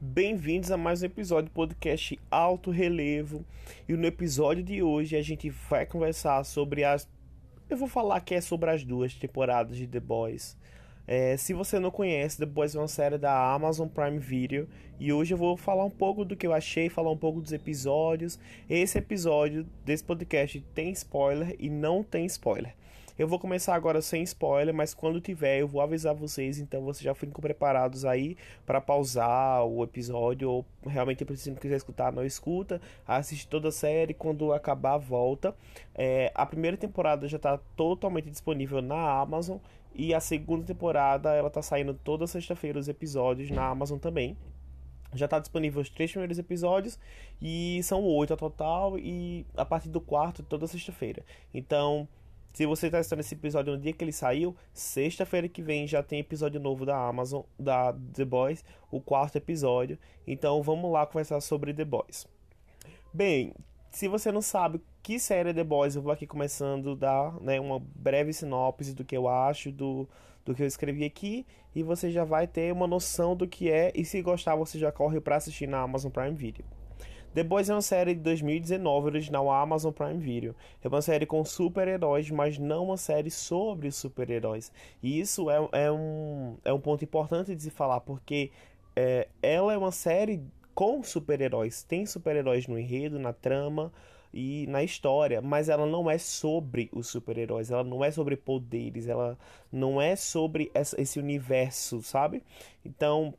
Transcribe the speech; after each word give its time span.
Bem-vindos 0.00 0.70
a 0.70 0.76
mais 0.76 1.02
um 1.02 1.06
episódio 1.06 1.50
do 1.50 1.54
podcast 1.54 2.16
Alto 2.30 2.70
Relevo. 2.70 3.44
E 3.88 3.94
no 3.94 4.06
episódio 4.06 4.62
de 4.62 4.80
hoje 4.80 5.16
a 5.16 5.22
gente 5.22 5.50
vai 5.50 5.84
conversar 5.86 6.44
sobre 6.44 6.84
as. 6.84 7.08
Eu 7.68 7.76
vou 7.76 7.88
falar 7.88 8.20
que 8.20 8.32
é 8.32 8.40
sobre 8.40 8.70
as 8.70 8.84
duas 8.84 9.12
temporadas 9.14 9.76
de 9.76 9.88
The 9.88 9.98
Boys. 9.98 10.56
É, 11.04 11.36
se 11.36 11.52
você 11.52 11.80
não 11.80 11.90
conhece, 11.90 12.38
The 12.38 12.46
Boys 12.46 12.76
é 12.76 12.78
uma 12.78 12.86
série 12.86 13.18
da 13.18 13.52
Amazon 13.52 13.88
Prime 13.88 14.20
Video 14.20 14.68
e 15.00 15.12
hoje 15.12 15.34
eu 15.34 15.38
vou 15.38 15.56
falar 15.56 15.84
um 15.84 15.90
pouco 15.90 16.24
do 16.24 16.36
que 16.36 16.46
eu 16.46 16.52
achei, 16.52 16.88
falar 16.88 17.10
um 17.10 17.16
pouco 17.16 17.40
dos 17.40 17.52
episódios. 17.52 18.38
Esse 18.70 18.98
episódio 18.98 19.66
desse 19.84 20.04
podcast 20.04 20.60
tem 20.76 20.92
spoiler 20.92 21.56
e 21.58 21.68
não 21.68 22.04
tem 22.04 22.24
spoiler. 22.26 22.72
Eu 23.18 23.26
vou 23.26 23.36
começar 23.40 23.74
agora 23.74 24.00
sem 24.00 24.22
spoiler, 24.22 24.72
mas 24.72 24.94
quando 24.94 25.20
tiver 25.20 25.58
eu 25.58 25.66
vou 25.66 25.80
avisar 25.80 26.14
vocês, 26.14 26.60
então 26.60 26.82
vocês 26.82 27.02
já 27.02 27.12
fiquem 27.16 27.34
preparados 27.34 28.04
aí 28.04 28.36
para 28.64 28.80
pausar 28.80 29.64
o 29.66 29.82
episódio 29.82 30.48
ou 30.48 30.66
realmente 30.86 31.26
se 31.36 31.50
não 31.50 31.56
quiser 31.56 31.78
escutar, 31.78 32.12
não 32.12 32.24
escuta, 32.24 32.80
assiste 33.04 33.48
toda 33.48 33.70
a 33.70 33.72
série, 33.72 34.14
quando 34.14 34.52
acabar 34.52 34.98
volta. 34.98 35.52
É, 35.96 36.30
a 36.32 36.46
primeira 36.46 36.76
temporada 36.76 37.26
já 37.26 37.38
está 37.38 37.58
totalmente 37.74 38.30
disponível 38.30 38.80
na 38.80 39.18
Amazon 39.18 39.58
e 39.92 40.14
a 40.14 40.20
segunda 40.20 40.64
temporada 40.64 41.34
ela 41.34 41.50
tá 41.50 41.60
saindo 41.60 41.94
toda 41.94 42.24
sexta-feira 42.24 42.78
os 42.78 42.86
episódios 42.86 43.50
na 43.50 43.66
Amazon 43.66 43.98
também. 43.98 44.36
Já 45.12 45.24
está 45.24 45.40
disponível 45.40 45.82
os 45.82 45.90
três 45.90 46.12
primeiros 46.12 46.38
episódios 46.38 46.96
e 47.42 47.80
são 47.82 48.04
oito 48.04 48.32
a 48.32 48.36
total 48.36 48.96
e 48.96 49.44
a 49.56 49.64
partir 49.64 49.88
do 49.88 50.00
quarto 50.00 50.44
toda 50.44 50.68
sexta-feira. 50.68 51.24
Então 51.52 52.06
se 52.58 52.66
você 52.66 52.86
está 52.86 52.98
assistindo 52.98 53.20
esse 53.20 53.36
episódio 53.36 53.72
no 53.72 53.78
dia 53.78 53.92
que 53.92 54.02
ele 54.02 54.10
saiu, 54.10 54.52
sexta-feira 54.72 55.48
que 55.48 55.62
vem 55.62 55.86
já 55.86 56.02
tem 56.02 56.18
episódio 56.18 56.58
novo 56.58 56.84
da 56.84 56.96
Amazon, 56.96 57.42
da 57.56 57.92
The 57.92 58.24
Boys, 58.24 58.64
o 58.90 59.00
quarto 59.00 59.36
episódio. 59.36 59.96
Então 60.26 60.60
vamos 60.60 60.90
lá 60.90 61.06
conversar 61.06 61.40
sobre 61.40 61.72
The 61.72 61.84
Boys. 61.84 62.26
Bem, 63.14 63.54
se 63.92 64.08
você 64.08 64.32
não 64.32 64.42
sabe 64.42 64.80
que 65.04 65.20
série 65.20 65.50
é 65.50 65.54
The 65.54 65.62
Boys, 65.62 65.94
eu 65.94 66.02
vou 66.02 66.10
aqui 66.10 66.26
começando 66.26 66.90
a 66.90 66.96
dar 66.96 67.40
né, 67.40 67.60
uma 67.60 67.78
breve 67.78 68.32
sinopse 68.32 68.92
do 68.92 69.04
que 69.04 69.16
eu 69.16 69.28
acho, 69.28 69.70
do, 69.70 70.08
do 70.44 70.52
que 70.52 70.60
eu 70.60 70.66
escrevi 70.66 71.04
aqui, 71.04 71.46
e 71.76 71.84
você 71.84 72.10
já 72.10 72.24
vai 72.24 72.48
ter 72.48 72.72
uma 72.72 72.88
noção 72.88 73.36
do 73.36 73.46
que 73.46 73.70
é, 73.70 73.92
e 73.94 74.04
se 74.04 74.20
gostar 74.20 74.56
você 74.56 74.80
já 74.80 74.90
corre 74.90 75.20
para 75.20 75.36
assistir 75.36 75.68
na 75.68 75.78
Amazon 75.78 76.10
Prime 76.10 76.34
Video. 76.34 76.64
The 77.34 77.44
Boys 77.44 77.68
é 77.68 77.74
uma 77.74 77.82
série 77.82 78.14
de 78.14 78.20
2019 78.20 79.06
original 79.06 79.50
Amazon 79.50 79.92
Prime 79.92 80.18
Video. 80.18 80.56
É 80.82 80.88
uma 80.88 81.02
série 81.02 81.26
com 81.26 81.44
super-heróis, 81.44 82.30
mas 82.30 82.58
não 82.58 82.84
uma 82.84 82.96
série 82.96 83.30
sobre 83.30 83.90
super-heróis. 83.90 84.72
E 85.02 85.20
isso 85.20 85.50
é, 85.50 85.68
é, 85.72 85.92
um, 85.92 86.56
é 86.64 86.72
um 86.72 86.80
ponto 86.80 87.04
importante 87.04 87.54
de 87.54 87.62
se 87.62 87.70
falar, 87.70 88.00
porque 88.00 88.50
é, 88.96 89.28
ela 89.42 89.72
é 89.72 89.78
uma 89.78 89.92
série 89.92 90.42
com 90.74 91.02
super-heróis. 91.02 91.82
Tem 91.82 92.06
super-heróis 92.06 92.66
no 92.66 92.78
enredo, 92.78 93.18
na 93.18 93.32
trama 93.32 93.92
e 94.32 94.66
na 94.68 94.82
história, 94.82 95.40
mas 95.40 95.68
ela 95.68 95.86
não 95.86 96.10
é 96.10 96.18
sobre 96.18 96.88
os 96.92 97.08
super-heróis, 97.08 97.70
ela 97.70 97.84
não 97.84 98.04
é 98.04 98.10
sobre 98.10 98.36
poderes, 98.36 99.08
ela 99.08 99.38
não 99.72 100.00
é 100.00 100.16
sobre 100.16 100.70
esse 100.74 101.18
universo, 101.18 102.02
sabe? 102.02 102.42
Então, 102.84 103.34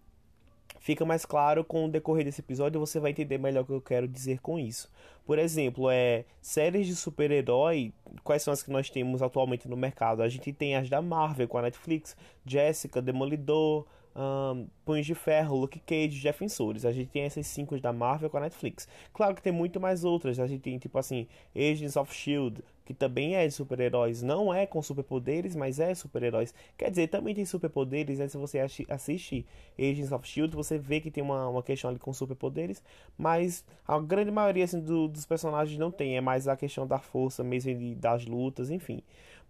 fica 0.80 1.05
mais 1.05 1.25
claro 1.25 1.63
com 1.63 1.85
o 1.85 1.89
decorrer 1.89 2.25
desse 2.25 2.41
episódio, 2.41 2.80
você 2.80 2.99
vai 2.99 3.11
entender 3.11 3.38
melhor 3.38 3.61
o 3.61 3.66
que 3.66 3.73
eu 3.73 3.81
quero 3.81 4.08
dizer 4.08 4.39
com 4.39 4.58
isso. 4.58 4.89
Por 5.25 5.38
exemplo, 5.38 5.89
é 5.91 6.25
séries 6.41 6.88
de 6.88 6.95
super-herói, 6.95 7.94
quais 8.23 8.41
são 8.41 8.52
as 8.52 8.63
que 8.63 8.71
nós 8.71 8.89
temos 8.89 9.21
atualmente 9.21 9.67
no 9.67 9.77
mercado? 9.77 10.23
A 10.23 10.30
gente 10.30 10.52
tem 10.52 10.75
as 10.75 10.89
da 10.89 11.02
Marvel 11.02 11.47
com 11.47 11.58
a 11.59 11.61
Netflix, 11.61 12.17
Jessica, 12.45 13.02
Demolidor, 13.02 13.86
um, 14.19 14.67
Punhos 14.83 15.05
de 15.05 15.15
Ferro, 15.15 15.55
Luke 15.55 15.79
Cage, 15.79 16.21
Defensores. 16.21 16.85
A 16.85 16.91
gente 16.91 17.09
tem 17.09 17.21
essas 17.21 17.47
cinco 17.47 17.79
da 17.79 17.93
Marvel 17.93 18.29
com 18.29 18.37
a 18.37 18.41
Netflix. 18.41 18.87
Claro 19.13 19.33
que 19.33 19.41
tem 19.41 19.53
muito 19.53 19.79
mais 19.79 20.03
outras. 20.03 20.39
A 20.39 20.45
gente 20.47 20.61
tem, 20.61 20.77
tipo 20.77 20.97
assim, 20.97 21.25
Agents 21.55 21.95
of 21.95 22.11
S.H.I.E.L.D., 22.11 22.61
que 22.83 22.93
também 22.93 23.35
é 23.35 23.47
de 23.47 23.53
super-heróis. 23.53 24.21
Não 24.21 24.53
é 24.53 24.65
com 24.65 24.81
superpoderes, 24.81 25.55
mas 25.55 25.79
é 25.79 25.93
super-heróis. 25.95 26.53
Quer 26.77 26.89
dizer, 26.89 27.08
também 27.08 27.33
tem 27.33 27.45
superpoderes. 27.45 28.19
Né? 28.19 28.27
Se 28.27 28.35
você 28.35 28.59
assiste 28.89 29.45
Agents 29.77 30.11
of 30.11 30.27
S.H.I.E.L.D., 30.27 30.55
você 30.58 30.77
vê 30.77 30.99
que 30.99 31.11
tem 31.11 31.23
uma, 31.23 31.47
uma 31.47 31.63
questão 31.63 31.89
ali 31.89 31.99
com 31.99 32.11
superpoderes. 32.11 32.83
Mas 33.17 33.63
a 33.87 33.99
grande 33.99 34.31
maioria 34.31 34.65
assim, 34.65 34.81
do, 34.81 35.08
dos 35.08 35.25
personagens 35.25 35.79
não 35.79 35.91
tem. 35.91 36.17
É 36.17 36.21
mais 36.21 36.47
a 36.47 36.58
questão 36.58 36.85
da 36.85 36.99
força 36.99 37.41
mesmo, 37.43 37.95
das 37.95 38.25
lutas, 38.25 38.69
enfim. 38.69 39.02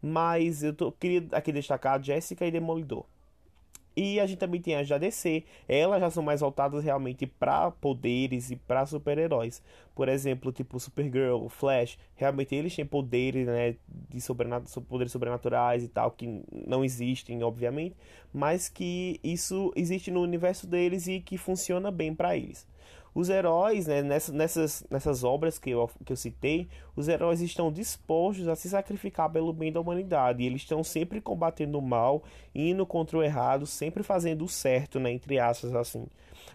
Mas 0.02 0.64
eu 0.64 0.74
tô, 0.74 0.92
queria 0.92 1.26
aqui 1.32 1.52
destacar 1.52 2.02
Jessica 2.04 2.46
e 2.46 2.52
Demolidor. 2.52 3.06
E 4.02 4.18
a 4.18 4.26
gente 4.26 4.38
também 4.38 4.62
tem 4.62 4.76
as 4.76 4.88
da 4.88 4.98
DC. 4.98 5.44
Elas 5.68 6.00
já 6.00 6.10
são 6.10 6.24
mais 6.24 6.40
voltadas 6.40 6.86
realmente 6.86 7.28
para 7.28 7.70
poderes 7.70 8.50
e 8.50 8.56
para 8.56 8.86
super-heróis. 8.86 9.62
Por 9.94 10.08
exemplo, 10.08 10.54
tipo 10.54 10.80
Supergirl, 10.80 11.50
Flash. 11.50 12.00
Realmente 12.16 12.56
eles 12.56 12.74
têm 12.74 12.86
poderes, 12.86 13.46
né? 13.46 13.76
De 14.10 14.22
sobrenat 14.22 14.64
poderes 14.88 15.12
sobrenaturais 15.12 15.84
e 15.84 15.90
tal. 15.90 16.12
Que 16.12 16.42
não 16.66 16.82
existem, 16.86 17.44
obviamente. 17.44 17.94
Mas 18.32 18.70
que 18.70 19.20
isso 19.22 19.74
existe 19.76 20.10
no 20.10 20.22
universo 20.22 20.66
deles 20.66 21.06
e 21.08 21.20
que 21.20 21.38
funciona 21.38 21.92
bem 21.92 22.16
para 22.16 22.38
eles. 22.38 22.66
Os 23.14 23.30
heróis, 23.30 23.88
né, 23.88 24.02
nessas, 24.02 24.86
nessas, 24.90 25.24
obras 25.24 25.58
que 25.58 25.72
eu, 25.72 25.90
que 26.06 26.12
eu 26.12 26.18
citei, 26.18 26.68
os 26.96 27.08
heróis 27.08 27.42
estão 27.42 27.72
dispostos 27.72 28.48
a 28.48 28.56
se 28.56 28.70
sacrificar 28.70 29.30
pelo 29.32 29.52
bem 29.52 29.72
da 29.72 29.80
humanidade. 29.80 30.44
E 30.44 30.46
eles 30.46 30.62
estão 30.62 30.84
sempre 30.84 31.20
combatendo 31.20 31.78
o 31.78 31.82
mal, 31.82 32.24
indo 32.54 32.86
contra 32.86 33.18
o 33.18 33.24
errado, 33.24 33.66
sempre 33.66 34.04
fazendo 34.04 34.46
o 34.46 34.50
certo, 34.50 35.00
né, 35.00 35.12
entre 35.12 35.40
aspas, 35.40 35.74
assim. 35.74 36.08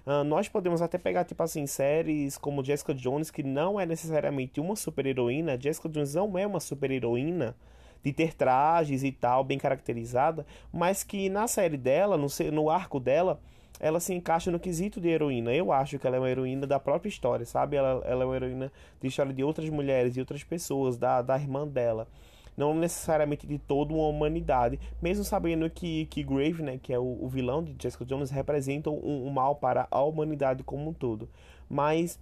Uh, 0.06 0.22
nós 0.25 0.48
podemos 0.48 0.82
até 0.82 0.98
pegar, 0.98 1.25
tipo 1.25 1.42
assim, 1.42 1.66
séries 1.66 2.37
como 2.37 2.65
Jessica 2.65 2.94
Jones, 2.94 3.31
que 3.31 3.42
não 3.42 3.81
é 3.81 3.86
necessariamente 3.86 4.60
uma 4.60 4.76
super-heroína. 4.76 5.59
Jessica 5.60 5.88
Jones 5.88 6.15
não 6.15 6.38
é 6.38 6.47
uma 6.47 6.60
super-heroína 6.60 7.56
de 8.04 8.12
ter 8.12 8.34
trajes 8.34 9.03
e 9.03 9.10
tal, 9.10 9.42
bem 9.42 9.59
caracterizada, 9.59 10.47
mas 10.71 11.03
que 11.03 11.31
na 11.31 11.48
série 11.48 11.78
dela, 11.78 12.19
no, 12.19 12.26
no 12.53 12.69
arco 12.69 13.00
dela, 13.00 13.41
ela 13.80 14.00
se 14.00 14.14
encaixa 14.14 14.50
no 14.50 14.60
quesito 14.60 15.00
de 15.00 15.08
heroína. 15.08 15.52
Eu 15.52 15.72
acho 15.72 15.98
que 15.98 16.06
ela 16.06 16.16
é 16.16 16.18
uma 16.18 16.30
heroína 16.30 16.66
da 16.66 16.78
própria 16.78 17.08
história, 17.08 17.44
sabe? 17.44 17.76
Ela, 17.76 18.02
ela 18.04 18.22
é 18.22 18.26
uma 18.26 18.36
heroína 18.36 18.72
de 19.00 19.08
história 19.08 19.32
de 19.32 19.42
outras 19.42 19.68
mulheres, 19.68 20.14
de 20.14 20.20
outras 20.20 20.44
pessoas, 20.44 20.96
da, 20.96 21.22
da 21.22 21.36
irmã 21.36 21.66
dela. 21.66 22.06
Não 22.56 22.72
necessariamente 22.72 23.46
de 23.46 23.58
toda 23.58 23.92
uma 23.92 24.06
humanidade. 24.06 24.78
Mesmo 25.02 25.24
sabendo 25.24 25.68
que, 25.68 26.06
que 26.06 26.22
Grave, 26.22 26.62
né, 26.62 26.78
que 26.80 26.92
é 26.92 26.98
o, 26.98 27.18
o 27.20 27.28
vilão 27.28 27.62
de 27.62 27.74
Jessica 27.80 28.04
Jones, 28.04 28.30
representa 28.30 28.90
um, 28.90 29.26
um 29.26 29.30
mal 29.30 29.56
para 29.56 29.88
a 29.91 30.02
humanidade 30.02 30.62
como 30.62 30.91
um 30.91 30.92
todo. 30.92 31.28
Mas 31.68 32.18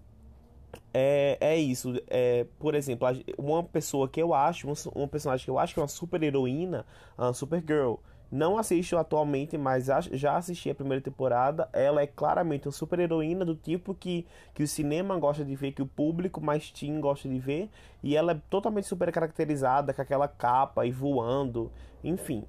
é, 0.92 1.36
é 1.40 1.56
isso. 1.56 1.94
É, 2.08 2.46
por 2.58 2.74
exemplo, 2.74 3.06
uma 3.38 3.62
pessoa 3.62 4.08
que 4.08 4.20
eu 4.20 4.34
acho, 4.34 4.66
uma 4.94 5.08
personagem 5.08 5.44
que 5.44 5.50
eu 5.50 5.58
acho 5.58 5.74
que 5.74 5.80
é 5.80 5.82
uma 5.82 5.88
super 5.88 6.22
heroína, 6.22 6.86
a 7.16 7.32
Supergirl. 7.32 7.96
Não 8.32 8.56
assisto 8.56 8.97
atualmente, 8.97 9.59
mas 9.59 9.88
já 10.12 10.38
assisti 10.38 10.70
a 10.70 10.75
primeira 10.75 11.03
temporada. 11.03 11.69
Ela 11.70 12.00
é 12.00 12.06
claramente 12.06 12.66
uma 12.66 12.72
super 12.72 12.98
heroína 12.98 13.44
do 13.44 13.54
tipo 13.54 13.94
que, 13.94 14.26
que 14.54 14.62
o 14.62 14.66
cinema 14.66 15.19
gosta 15.19 15.44
de 15.44 15.54
ver, 15.54 15.72
que 15.72 15.82
o 15.82 15.87
público 15.87 16.41
mais 16.41 16.70
teen 16.70 16.98
gosta 16.98 17.28
de 17.28 17.38
ver. 17.38 17.69
E 18.03 18.16
ela 18.16 18.32
é 18.32 18.41
totalmente 18.48 18.87
super 18.87 19.12
caracterizada, 19.12 19.93
com 19.93 20.00
aquela 20.00 20.26
capa 20.26 20.87
e 20.87 20.91
voando. 20.91 21.70
Enfim. 22.03 22.43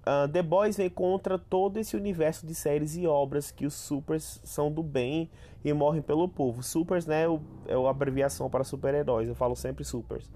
Uh, 0.00 0.26
The 0.32 0.42
Boys 0.42 0.76
vem 0.76 0.90
contra 0.90 1.38
todo 1.38 1.78
esse 1.78 1.96
universo 1.96 2.44
de 2.44 2.54
séries 2.54 2.96
e 2.96 3.06
obras 3.06 3.52
que 3.52 3.66
os 3.66 3.74
supers 3.74 4.40
são 4.42 4.68
do 4.68 4.82
bem 4.82 5.30
e 5.64 5.72
morrem 5.72 6.02
pelo 6.02 6.28
povo. 6.28 6.60
Supers, 6.60 7.06
né, 7.06 7.22
é 7.68 7.74
a 7.74 7.88
abreviação 7.88 8.50
para 8.50 8.64
super-heróis. 8.64 9.28
Eu 9.28 9.36
falo 9.36 9.54
sempre 9.54 9.84
supers. 9.84 10.28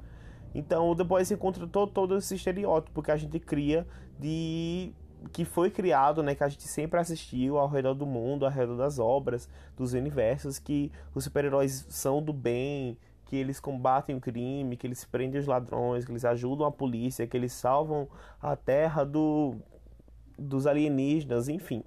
Então 0.55 0.89
o 0.89 0.95
The 0.95 1.03
Boys 1.03 1.31
encontra 1.33 1.67
todo, 1.67 1.91
todo 1.91 2.17
esse 2.17 2.35
estereótipo 2.35 3.03
que 3.03 3.11
a 3.11 3.17
gente 3.17 3.41
cria 3.41 3.87
de 4.23 4.93
que 5.33 5.45
foi 5.45 5.71
criado, 5.71 6.23
né, 6.23 6.35
que 6.35 6.43
a 6.43 6.49
gente 6.49 6.67
sempre 6.67 6.99
assistiu 6.99 7.59
ao 7.59 7.69
redor 7.69 7.95
do 7.95 8.07
mundo, 8.07 8.45
ao 8.45 8.51
redor 8.51 8.77
das 8.77 8.99
obras, 8.99 9.49
dos 9.77 9.93
universos, 9.93 10.59
que 10.59 10.91
os 11.15 11.25
super-heróis 11.25 11.87
são 11.89 12.23
do 12.23 12.33
bem, 12.33 12.97
que 13.27 13.37
eles 13.37 13.61
combatem 13.61 14.17
o 14.17 14.21
crime, 14.21 14.77
que 14.77 14.87
eles 14.87 15.05
prendem 15.05 15.41
os 15.41 15.47
ladrões, 15.47 16.05
que 16.05 16.11
eles 16.11 16.25
ajudam 16.25 16.67
a 16.67 16.73
polícia, 16.73 17.27
que 17.27 17.37
eles 17.37 17.53
salvam 17.53 18.09
a 18.41 18.57
terra 18.57 19.05
do, 19.05 19.57
dos 20.39 20.67
alienígenas, 20.67 21.49
enfim. 21.49 21.85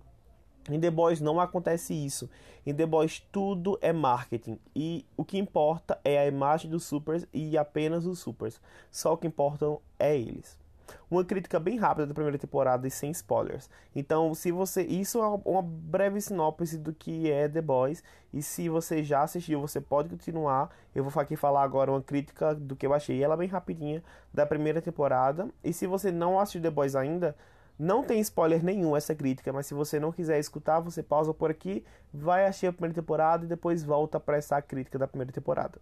Em 0.70 0.80
The 0.80 0.90
Boys 0.90 1.22
não 1.22 1.40
acontece 1.40 1.94
isso. 1.94 2.30
Em 2.66 2.74
The 2.74 2.88
Boys 2.88 3.20
tudo 3.32 3.78
é 3.82 3.94
marketing 3.94 4.58
e 4.76 5.06
o 5.16 5.24
que 5.24 5.38
importa 5.38 6.00
é 6.04 6.18
a 6.18 6.26
imagem 6.26 6.72
dos 6.72 6.84
supers 6.84 7.28
e 7.32 7.56
apenas 7.56 8.06
os 8.08 8.18
supers. 8.18 8.60
Só 8.90 9.14
o 9.14 9.18
que 9.18 9.28
importam 9.28 9.80
é 10.00 10.18
eles. 10.18 10.65
Uma 11.10 11.24
crítica 11.24 11.60
bem 11.60 11.78
rápida 11.78 12.08
da 12.08 12.14
primeira 12.14 12.38
temporada 12.38 12.88
e 12.88 12.92
sem 12.92 13.12
spoilers. 13.12 13.70
Então, 13.96 14.34
se 14.34 14.52
você. 14.52 14.84
Isso 14.84 15.20
é 15.20 15.42
uma 15.50 15.62
breve 15.62 16.20
sinopse 16.22 16.78
do 16.78 16.94
que 16.94 17.32
é 17.32 17.48
The 17.48 17.62
Boys. 17.62 18.04
E 18.34 18.42
se 18.42 18.68
você 18.70 19.04
já 19.04 19.24
assistiu, 19.24 19.62
você 19.62 19.80
pode 19.80 20.10
continuar. 20.10 20.70
Eu 20.94 21.04
vou 21.04 21.22
aqui 21.22 21.36
falar 21.36 21.64
agora 21.64 21.92
uma 21.92 22.02
crítica 22.02 22.54
do 22.54 22.76
que 22.76 22.86
eu 22.86 22.94
achei. 22.94 23.24
Ela 23.24 23.36
é 23.36 23.38
bem 23.38 23.48
rapidinha 23.48 24.04
da 24.34 24.46
primeira 24.46 24.82
temporada. 24.82 25.48
E 25.64 25.72
se 25.74 25.88
você 25.88 26.12
não 26.12 26.40
assistiu 26.40 26.62
The 26.62 26.70
Boys 26.70 26.96
ainda, 26.96 27.36
Não 27.78 28.04
tem 28.04 28.22
spoiler 28.22 28.64
nenhum 28.64 28.96
essa 28.96 29.14
crítica, 29.14 29.52
mas 29.52 29.68
se 29.68 29.74
você 29.74 30.00
não 30.00 30.12
quiser 30.12 30.40
escutar, 30.40 30.80
você 30.80 31.04
pausa 31.04 31.34
por 31.34 31.52
aqui, 31.52 31.84
vai 32.14 32.46
assistir 32.46 32.68
a 32.68 32.74
primeira 32.74 32.96
temporada 32.96 33.44
e 33.44 33.50
depois 33.50 33.84
volta 33.84 34.18
para 34.18 34.38
essa 34.38 34.62
crítica 34.62 34.98
da 34.98 35.08
primeira 35.08 35.34
temporada. 35.34 35.80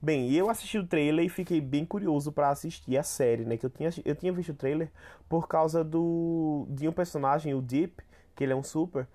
Bem, 0.00 0.32
eu 0.32 0.48
assisti 0.48 0.78
o 0.78 0.86
trailer 0.86 1.24
e 1.24 1.28
fiquei 1.28 1.60
bem 1.60 1.84
curioso 1.84 2.32
para 2.32 2.50
assistir 2.50 2.96
a 2.96 3.02
série, 3.02 3.44
né? 3.44 3.56
Que 3.56 3.66
eu 3.66 3.70
tinha, 3.70 3.90
eu 4.04 4.14
tinha 4.14 4.32
visto 4.32 4.50
o 4.50 4.54
trailer 4.54 4.90
por 5.28 5.48
causa 5.48 5.82
do 5.84 6.66
de 6.70 6.88
um 6.88 6.92
personagem, 6.92 7.54
o 7.54 7.60
Deep, 7.60 8.02
que 8.34 8.44
ele 8.44 8.52
é 8.52 8.56
um 8.56 8.62
super. 8.62 9.06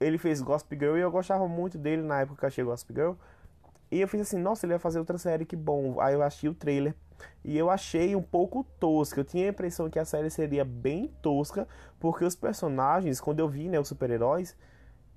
Ele 0.00 0.18
fez 0.18 0.40
Gossip 0.40 0.76
Girl 0.76 0.96
e 0.96 1.00
eu 1.00 1.10
gostava 1.10 1.48
muito 1.48 1.76
dele 1.78 2.02
na 2.02 2.20
época 2.20 2.38
que 2.38 2.44
eu 2.44 2.48
achei 2.48 2.64
Gossip 2.64 2.94
Girl. 2.94 3.12
E 3.90 4.00
eu 4.00 4.08
fiz 4.08 4.20
assim, 4.20 4.38
nossa, 4.38 4.66
ele 4.66 4.74
vai 4.74 4.78
fazer 4.78 4.98
outra 4.98 5.16
série, 5.18 5.44
que 5.44 5.56
bom. 5.56 6.00
Aí 6.00 6.14
eu 6.14 6.22
achei 6.22 6.48
o 6.48 6.54
trailer 6.54 6.94
e 7.44 7.56
eu 7.56 7.70
achei 7.70 8.14
um 8.14 8.22
pouco 8.22 8.64
tosca. 8.78 9.20
Eu 9.20 9.24
tinha 9.24 9.46
a 9.46 9.50
impressão 9.50 9.88
que 9.88 9.98
a 9.98 10.04
série 10.04 10.30
seria 10.30 10.64
bem 10.64 11.08
tosca, 11.22 11.66
porque 11.98 12.24
os 12.24 12.36
personagens, 12.36 13.20
quando 13.20 13.40
eu 13.40 13.48
vi, 13.48 13.68
né, 13.68 13.80
os 13.80 13.88
super-heróis, 13.88 14.56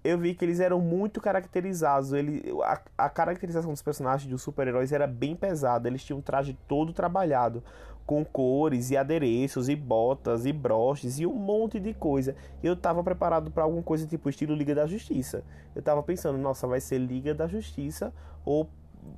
eu 0.04 0.18
vi 0.18 0.34
que 0.34 0.44
eles 0.44 0.60
eram 0.60 0.80
muito 0.80 1.22
caracterizados. 1.22 2.12
Ele, 2.14 2.44
a, 2.64 2.82
a 2.98 3.10
caracterização 3.10 3.72
dos 3.72 3.82
personagens 3.82 4.30
dos 4.30 4.42
super-heróis 4.42 4.92
era 4.92 5.06
bem 5.06 5.36
pesada. 5.36 5.88
Eles 5.88 6.04
tinham 6.04 6.20
um 6.20 6.22
traje 6.22 6.58
todo 6.68 6.92
trabalhado, 6.92 7.64
com 8.06 8.26
cores 8.26 8.90
e 8.90 8.98
adereços 8.98 9.70
e 9.70 9.76
botas 9.76 10.46
e 10.46 10.52
broches 10.52 11.20
e 11.20 11.26
um 11.26 11.36
monte 11.36 11.80
de 11.80 11.94
coisa. 11.94 12.36
Eu 12.64 12.76
tava 12.76 13.04
preparado 13.04 13.52
para 13.52 13.64
alguma 13.64 13.84
coisa 13.84 14.08
tipo 14.08 14.28
estilo 14.30 14.56
Liga 14.56 14.74
da 14.74 14.88
Justiça. 14.88 15.44
Eu 15.76 15.82
tava 15.82 16.02
pensando, 16.02 16.38
nossa, 16.38 16.68
vai 16.68 16.82
ser 16.82 16.98
Liga 16.98 17.34
da 17.34 17.48
Justiça 17.48 18.12
ou 18.44 18.68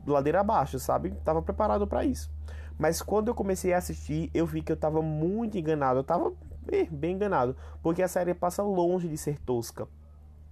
ladeira 0.05 0.41
abaixo, 0.41 0.79
sabe? 0.79 1.11
Tava 1.23 1.41
preparado 1.41 1.87
para 1.87 2.03
isso. 2.03 2.29
Mas 2.77 3.01
quando 3.01 3.29
eu 3.29 3.35
comecei 3.35 3.73
a 3.73 3.77
assistir, 3.77 4.29
eu 4.33 4.45
vi 4.45 4.61
que 4.61 4.71
eu 4.71 4.77
tava 4.77 5.01
muito 5.01 5.57
enganado. 5.57 5.99
Eu 5.99 6.03
tava 6.03 6.33
eh, 6.71 6.87
bem 6.91 7.15
enganado. 7.15 7.55
Porque 7.81 8.01
a 8.01 8.07
série 8.07 8.33
passa 8.33 8.63
longe 8.63 9.07
de 9.07 9.17
ser 9.17 9.39
tosca. 9.39 9.87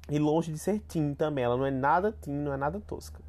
E 0.10 0.20
longe 0.20 0.52
de 0.52 0.58
ser 0.58 0.80
teen 0.82 1.14
também. 1.14 1.44
Ela 1.44 1.58
não 1.58 1.66
é 1.66 1.72
nada 1.72 2.12
teen, 2.12 2.36
não 2.36 2.54
é 2.54 2.58
nada 2.58 2.80
tosca. 2.80 3.20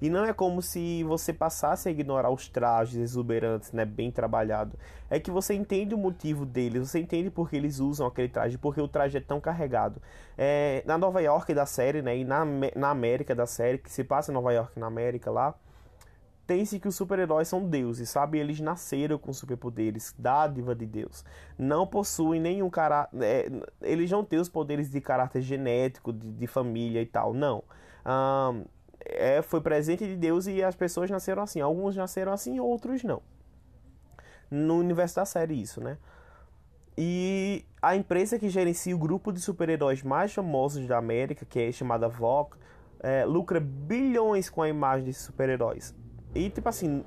E 0.00 0.10
não 0.10 0.24
é 0.24 0.32
como 0.32 0.60
se 0.60 1.02
você 1.04 1.32
passasse 1.32 1.88
a 1.88 1.90
ignorar 1.90 2.30
os 2.30 2.48
trajes 2.48 2.96
exuberantes, 2.96 3.72
né, 3.72 3.84
bem 3.84 4.10
trabalhado. 4.10 4.76
É 5.08 5.18
que 5.18 5.30
você 5.30 5.54
entende 5.54 5.94
o 5.94 5.98
motivo 5.98 6.44
deles, 6.44 6.90
você 6.90 6.98
entende 6.98 7.30
por 7.30 7.48
que 7.48 7.56
eles 7.56 7.78
usam 7.78 8.06
aquele 8.06 8.28
traje, 8.28 8.58
porque 8.58 8.80
o 8.80 8.88
traje 8.88 9.16
é 9.16 9.20
tão 9.20 9.40
carregado. 9.40 10.02
É, 10.36 10.82
na 10.84 10.98
Nova 10.98 11.22
York 11.22 11.54
da 11.54 11.64
série, 11.64 12.02
né, 12.02 12.18
e 12.18 12.24
na, 12.24 12.44
na 12.76 12.90
América 12.90 13.34
da 13.34 13.46
série, 13.46 13.78
que 13.78 13.90
se 13.90 14.04
passa 14.04 14.30
em 14.30 14.34
Nova 14.34 14.52
York 14.52 14.78
na 14.78 14.86
América 14.86 15.30
lá, 15.30 15.54
tem-se 16.46 16.78
que 16.78 16.88
os 16.88 16.94
super-heróis 16.94 17.48
são 17.48 17.68
deuses, 17.68 18.10
sabe? 18.10 18.38
Eles 18.38 18.60
nasceram 18.60 19.18
com 19.18 19.32
superpoderes, 19.32 20.14
dádiva 20.18 20.74
de 20.74 20.86
Deus. 20.86 21.24
Não 21.58 21.86
possuem 21.86 22.40
nenhum 22.40 22.68
caráter. 22.68 23.22
É, 23.22 23.50
eles 23.82 24.10
não 24.10 24.24
têm 24.24 24.38
os 24.38 24.48
poderes 24.48 24.90
de 24.90 25.00
caráter 25.00 25.40
genético, 25.40 26.12
de, 26.12 26.30
de 26.32 26.46
família 26.46 27.00
e 27.00 27.06
tal. 27.06 27.32
Não. 27.32 27.64
Um, 28.04 28.64
é, 29.00 29.42
foi 29.42 29.60
presente 29.60 30.06
de 30.06 30.16
Deus 30.16 30.46
e 30.46 30.62
as 30.62 30.76
pessoas 30.76 31.10
nasceram 31.10 31.42
assim. 31.42 31.60
Alguns 31.60 31.96
nasceram 31.96 32.32
assim, 32.32 32.60
outros 32.60 33.02
não. 33.02 33.22
No 34.50 34.78
universo 34.78 35.16
da 35.16 35.24
série, 35.24 35.60
isso, 35.60 35.80
né? 35.80 35.98
E 36.96 37.64
a 37.82 37.96
empresa 37.96 38.38
que 38.38 38.48
gerencia 38.48 38.94
o 38.94 38.98
grupo 38.98 39.32
de 39.32 39.40
super-heróis 39.40 40.02
mais 40.02 40.32
famosos 40.32 40.86
da 40.86 40.96
América, 40.96 41.44
que 41.44 41.58
é 41.58 41.72
chamada 41.72 42.08
Vogue, 42.08 42.56
é, 43.00 43.24
lucra 43.24 43.58
bilhões 43.58 44.48
com 44.48 44.62
a 44.62 44.68
imagem 44.68 45.06
desses 45.06 45.22
super-heróis. 45.22 45.94
E, 46.34 46.50
tipo 46.50 46.68
assim, 46.68 47.04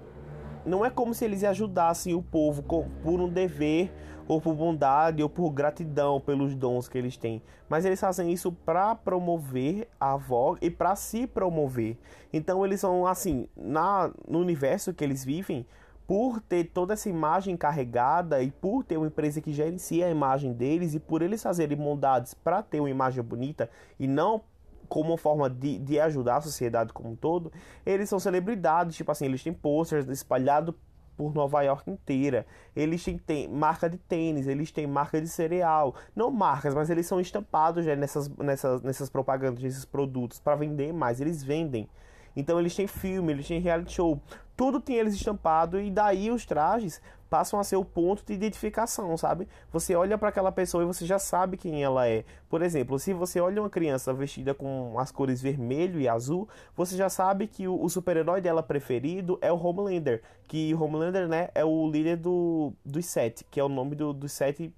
não 0.65 0.85
é 0.85 0.89
como 0.89 1.13
se 1.13 1.25
eles 1.25 1.43
ajudassem 1.43 2.13
o 2.13 2.21
povo 2.21 2.63
por 2.63 3.19
um 3.19 3.29
dever, 3.29 3.91
ou 4.27 4.41
por 4.41 4.53
bondade, 4.53 5.23
ou 5.23 5.29
por 5.29 5.51
gratidão 5.51 6.19
pelos 6.19 6.53
dons 6.53 6.87
que 6.89 6.97
eles 6.97 7.15
têm. 7.15 7.41
Mas 7.69 7.85
eles 7.85 7.99
fazem 7.99 8.31
isso 8.31 8.51
para 8.51 8.93
promover 8.93 9.87
a 9.99 10.17
Vogue 10.17 10.59
e 10.61 10.69
para 10.69 10.95
se 10.95 11.25
promover. 11.25 11.97
Então 12.31 12.65
eles 12.65 12.81
são, 12.81 13.07
assim, 13.07 13.47
na, 13.55 14.11
no 14.27 14.39
universo 14.39 14.93
que 14.93 15.03
eles 15.03 15.23
vivem, 15.23 15.65
por 16.05 16.39
ter 16.39 16.65
toda 16.65 16.93
essa 16.93 17.09
imagem 17.09 17.57
carregada 17.57 18.41
e 18.41 18.49
por 18.49 18.83
ter 18.83 18.97
uma 18.97 19.07
empresa 19.07 19.41
que 19.41 19.51
gerencia 19.51 20.07
a 20.07 20.09
imagem 20.09 20.53
deles 20.53 20.93
e 20.93 20.99
por 20.99 21.21
eles 21.21 21.43
fazerem 21.43 21.77
bondades 21.77 22.33
para 22.33 22.63
ter 22.63 22.79
uma 22.79 22.89
imagem 22.89 23.21
bonita 23.21 23.69
e 23.99 24.07
não 24.07 24.41
como 24.87 25.17
forma 25.17 25.49
de, 25.49 25.77
de 25.79 25.99
ajudar 25.99 26.37
a 26.37 26.41
sociedade 26.41 26.93
como 26.93 27.11
um 27.11 27.15
todo, 27.15 27.51
eles 27.85 28.09
são 28.09 28.19
celebridades, 28.19 28.95
tipo 28.95 29.11
assim, 29.11 29.25
eles 29.25 29.43
têm 29.43 29.53
posters 29.53 30.07
espalhados 30.07 30.73
por 31.17 31.33
Nova 31.33 31.63
York 31.63 31.89
inteira. 31.89 32.45
Eles 32.75 33.03
têm, 33.03 33.17
têm, 33.17 33.47
marca 33.47 33.89
de 33.89 33.97
tênis, 33.97 34.47
eles 34.47 34.71
têm 34.71 34.85
marca 34.85 35.19
de 35.19 35.27
cereal. 35.27 35.95
Não 36.15 36.29
marcas, 36.29 36.75
mas 36.75 36.89
eles 36.89 37.07
são 37.07 37.19
estampados 37.19 37.83
já 37.83 37.95
nessas, 37.95 38.29
nessas, 38.29 38.81
nessas 38.83 39.09
propagandas, 39.09 39.63
nesses 39.63 39.83
produtos, 39.83 40.39
para 40.39 40.55
vender 40.55 40.93
mais. 40.93 41.19
Eles 41.19 41.43
vendem. 41.43 41.89
Então 42.35 42.59
eles 42.59 42.75
têm 42.75 42.85
filme, 42.85 43.33
eles 43.33 43.47
têm 43.47 43.59
reality 43.59 43.93
show. 43.93 44.21
Tudo 44.55 44.79
tem 44.79 44.95
eles 44.95 45.15
estampado 45.15 45.81
e 45.81 45.89
daí 45.89 46.29
os 46.29 46.45
trajes 46.45 47.01
passam 47.29 47.59
a 47.59 47.63
ser 47.63 47.75
o 47.75 47.85
ponto 47.85 48.23
de 48.25 48.33
identificação, 48.33 49.15
sabe? 49.17 49.47
Você 49.71 49.95
olha 49.95 50.17
para 50.17 50.29
aquela 50.29 50.51
pessoa 50.51 50.83
e 50.83 50.87
você 50.87 51.05
já 51.05 51.19
sabe 51.19 51.57
quem 51.57 51.83
ela 51.83 52.07
é. 52.07 52.23
Por 52.49 52.61
exemplo, 52.61 52.97
se 52.97 53.13
você 53.13 53.39
olha 53.39 53.61
uma 53.61 53.69
criança 53.69 54.13
vestida 54.13 54.53
com 54.53 54.97
as 54.99 55.11
cores 55.11 55.41
vermelho 55.41 55.99
e 55.99 56.07
azul, 56.07 56.47
você 56.75 56.95
já 56.95 57.09
sabe 57.09 57.47
que 57.47 57.67
o, 57.67 57.81
o 57.81 57.89
super-herói 57.89 58.41
dela 58.41 58.63
preferido 58.63 59.37
é 59.41 59.51
o 59.51 59.61
Homelander, 59.61 60.21
que 60.47 60.73
o 60.73 60.81
Homelander, 60.81 61.27
né, 61.27 61.49
é 61.53 61.63
o 61.63 61.89
líder 61.89 62.17
do, 62.17 62.73
dos 62.83 63.05
sete, 63.05 63.45
que 63.49 63.59
é 63.59 63.63
o 63.63 63.69
nome 63.69 63.95
do, 63.95 64.13
dos 64.13 64.31
sete 64.31 64.73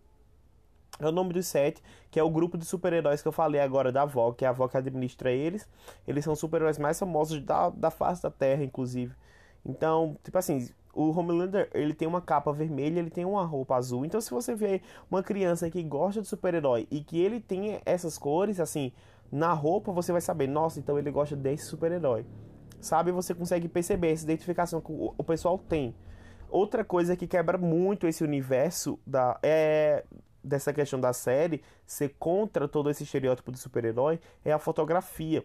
é 1.00 1.07
o 1.07 1.13
nome 1.13 1.31
dos 1.31 1.48
sete, 1.48 1.81
que 2.12 2.19
é 2.19 2.24
o 2.24 2.30
grupo 2.30 2.57
de 2.57 2.66
super-heróis 2.66 3.22
que 3.22 3.28
eu 3.28 3.31
falei 3.31 3.62
agora 3.62 3.90
da 3.90 4.01
avó, 4.01 4.34
que 4.34 4.44
é 4.44 4.48
a 4.50 4.51
avó 4.51 4.68
que 4.68 4.75
administra 4.75 5.31
eles. 5.31 5.66
Eles 6.06 6.25
são 6.25 6.36
super-heróis 6.36 6.78
mais 6.78 7.00
famosos 7.00 7.42
da, 7.42 7.69
da 7.69 7.90
face 7.90 8.22
da 8.22 8.30
Terra, 8.30 8.66
inclusive. 8.66 9.16
Então, 9.66 10.18
tipo 10.24 10.38
assim, 10.38 10.69
o 10.94 11.12
Homelander, 11.18 11.69
ele 11.74 11.94
tem 11.94 12.07
uma 12.07 12.21
capa 12.21 12.51
vermelha, 12.51 13.00
ele 13.00 13.09
tem 13.09 13.25
uma 13.25 13.45
roupa 13.45 13.75
azul. 13.75 14.06
Então, 14.06 14.19
se 14.19 14.31
você 14.31 14.56
vê 14.56 14.81
uma 15.09 15.21
criança 15.21 15.69
que 15.69 15.81
gosta 15.83 16.21
de 16.21 16.27
super-herói 16.27 16.88
e 16.89 17.01
que 17.01 17.19
ele 17.19 17.39
tem 17.39 17.80
essas 17.86 18.18
cores, 18.18 18.59
assim, 18.59 18.91
na 19.31 19.53
roupa, 19.53 19.91
você 19.91 20.12
vai 20.12 20.21
saber, 20.21 20.47
nossa, 20.47 20.80
então 20.80 20.97
ele 20.97 21.12
gosta 21.12 21.36
desse 21.36 21.65
super-herói. 21.65 22.25
Sabe? 22.81 23.12
Você 23.12 23.33
consegue 23.33 23.68
perceber 23.68 24.12
essa 24.12 24.24
identificação 24.24 24.81
que 24.81 24.91
o 24.91 25.24
pessoal 25.24 25.57
tem. 25.57 25.94
Outra 26.50 26.83
coisa 26.83 27.15
que 27.15 27.27
quebra 27.27 27.57
muito 27.57 28.07
esse 28.07 28.24
universo 28.24 28.97
da, 29.06 29.38
é, 29.44 30.03
dessa 30.44 30.74
questão 30.74 31.00
da 31.00 31.13
série 31.13 31.62
ser 31.86 32.15
contra 32.18 32.68
todo 32.68 32.89
esse 32.89 33.03
estereótipo 33.03 33.51
de 33.51 33.59
super-herói 33.59 34.19
é 34.44 34.51
a 34.51 34.57
fotografia 34.57 35.44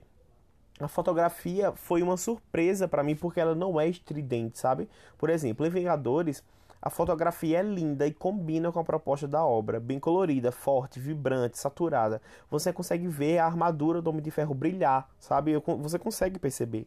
a 0.80 0.88
fotografia 0.88 1.72
foi 1.72 2.02
uma 2.02 2.16
surpresa 2.16 2.88
para 2.88 3.02
mim 3.02 3.14
porque 3.14 3.40
ela 3.40 3.54
não 3.54 3.80
é 3.80 3.88
estridente, 3.88 4.58
sabe? 4.58 4.88
Por 5.16 5.30
exemplo, 5.30 5.64
em 5.64 5.70
Vingadores, 5.70 6.42
a 6.82 6.90
fotografia 6.90 7.60
é 7.60 7.62
linda 7.62 8.06
e 8.06 8.12
combina 8.12 8.70
com 8.70 8.80
a 8.80 8.84
proposta 8.84 9.26
da 9.26 9.44
obra, 9.44 9.80
bem 9.80 9.98
colorida, 9.98 10.52
forte, 10.52 11.00
vibrante, 11.00 11.58
saturada. 11.58 12.20
Você 12.50 12.72
consegue 12.72 13.06
ver 13.06 13.38
a 13.38 13.46
armadura 13.46 14.02
do 14.02 14.10
Homem 14.10 14.22
de 14.22 14.30
Ferro 14.30 14.52
brilhar, 14.52 15.08
sabe? 15.18 15.54
Você 15.80 15.98
consegue 15.98 16.38
perceber. 16.38 16.86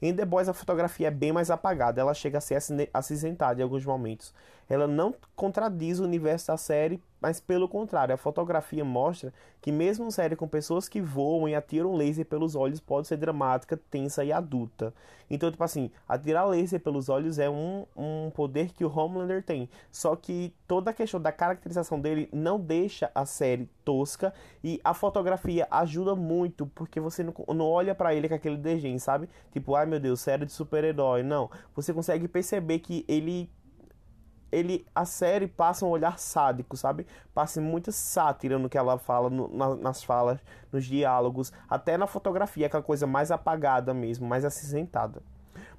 Em 0.00 0.14
The 0.14 0.24
Boys 0.24 0.48
a 0.48 0.52
fotografia 0.52 1.08
é 1.08 1.10
bem 1.10 1.32
mais 1.32 1.50
apagada, 1.50 2.00
ela 2.00 2.14
chega 2.14 2.38
a 2.38 2.40
ser 2.40 2.58
acinzentada 2.92 3.60
em 3.60 3.62
alguns 3.62 3.84
momentos. 3.84 4.32
Ela 4.68 4.86
não 4.86 5.14
contradiz 5.34 5.98
o 5.98 6.04
universo 6.04 6.48
da 6.48 6.56
série 6.56 7.00
mas 7.24 7.40
pelo 7.40 7.66
contrário, 7.66 8.14
a 8.14 8.18
fotografia 8.18 8.84
mostra 8.84 9.32
que 9.62 9.72
mesmo 9.72 10.04
uma 10.04 10.10
série 10.10 10.36
com 10.36 10.46
pessoas 10.46 10.90
que 10.90 11.00
voam 11.00 11.48
e 11.48 11.54
atiram 11.54 11.94
laser 11.94 12.26
pelos 12.26 12.54
olhos 12.54 12.80
pode 12.80 13.08
ser 13.08 13.16
dramática, 13.16 13.80
tensa 13.90 14.22
e 14.22 14.30
adulta. 14.30 14.92
Então, 15.30 15.50
tipo 15.50 15.64
assim, 15.64 15.90
atirar 16.06 16.46
laser 16.46 16.78
pelos 16.80 17.08
olhos 17.08 17.38
é 17.38 17.48
um, 17.48 17.86
um 17.96 18.30
poder 18.34 18.74
que 18.74 18.84
o 18.84 18.94
Homelander 18.94 19.42
tem. 19.42 19.70
Só 19.90 20.14
que 20.14 20.52
toda 20.68 20.90
a 20.90 20.92
questão 20.92 21.18
da 21.18 21.32
caracterização 21.32 21.98
dele 21.98 22.28
não 22.30 22.60
deixa 22.60 23.10
a 23.14 23.24
série 23.24 23.70
tosca 23.86 24.34
e 24.62 24.78
a 24.84 24.92
fotografia 24.92 25.66
ajuda 25.70 26.14
muito 26.14 26.66
porque 26.74 27.00
você 27.00 27.22
não, 27.22 27.32
não 27.54 27.64
olha 27.64 27.94
para 27.94 28.14
ele 28.14 28.28
com 28.28 28.34
aquele 28.34 28.58
degen, 28.58 28.98
sabe? 28.98 29.30
Tipo, 29.50 29.74
ai 29.76 29.86
meu 29.86 29.98
Deus, 29.98 30.20
série 30.20 30.44
de 30.44 30.52
super-herói. 30.52 31.22
Não. 31.22 31.50
Você 31.74 31.94
consegue 31.94 32.28
perceber 32.28 32.80
que 32.80 33.02
ele 33.08 33.48
ele 34.54 34.86
a 34.94 35.04
série 35.04 35.46
passa 35.46 35.84
um 35.84 35.88
olhar 35.88 36.18
sádico, 36.18 36.76
sabe? 36.76 37.06
Passa 37.34 37.60
muita 37.60 37.90
sátira 37.90 38.58
no 38.58 38.68
que 38.68 38.78
ela 38.78 38.98
fala, 38.98 39.28
no, 39.28 39.48
na, 39.48 39.74
nas 39.74 40.04
falas, 40.04 40.38
nos 40.72 40.84
diálogos, 40.84 41.52
até 41.68 41.96
na 41.96 42.06
fotografia, 42.06 42.66
aquela 42.66 42.82
coisa 42.82 43.06
mais 43.06 43.30
apagada 43.30 43.92
mesmo, 43.92 44.26
mais 44.26 44.44
acinzentada. 44.44 45.22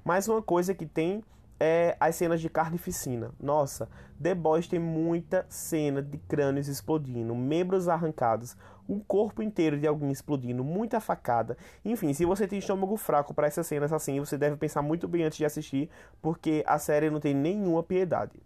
Mais 0.04 0.28
uma 0.28 0.42
coisa 0.42 0.74
que 0.74 0.86
tem 0.86 1.24
é 1.58 1.96
as 1.98 2.16
cenas 2.16 2.40
de 2.40 2.48
carnificina. 2.48 3.30
Nossa, 3.40 3.88
The 4.22 4.34
Boys 4.34 4.68
tem 4.68 4.78
muita 4.78 5.46
cena 5.48 6.02
de 6.02 6.18
crânios 6.18 6.68
explodindo, 6.68 7.34
membros 7.34 7.88
arrancados, 7.88 8.56
um 8.88 9.00
corpo 9.00 9.42
inteiro 9.42 9.78
de 9.78 9.86
alguém 9.86 10.10
explodindo, 10.10 10.62
muita 10.62 11.00
facada. 11.00 11.56
Enfim, 11.84 12.12
se 12.12 12.24
você 12.24 12.46
tem 12.46 12.58
estômago 12.58 12.96
fraco 12.96 13.34
para 13.34 13.46
essas 13.46 13.66
cenas 13.66 13.92
assim, 13.92 14.20
você 14.20 14.38
deve 14.38 14.56
pensar 14.56 14.82
muito 14.82 15.08
bem 15.08 15.24
antes 15.24 15.38
de 15.38 15.44
assistir, 15.44 15.90
porque 16.22 16.62
a 16.66 16.78
série 16.78 17.10
não 17.10 17.20
tem 17.20 17.34
nenhuma 17.34 17.82
piedade. 17.82 18.40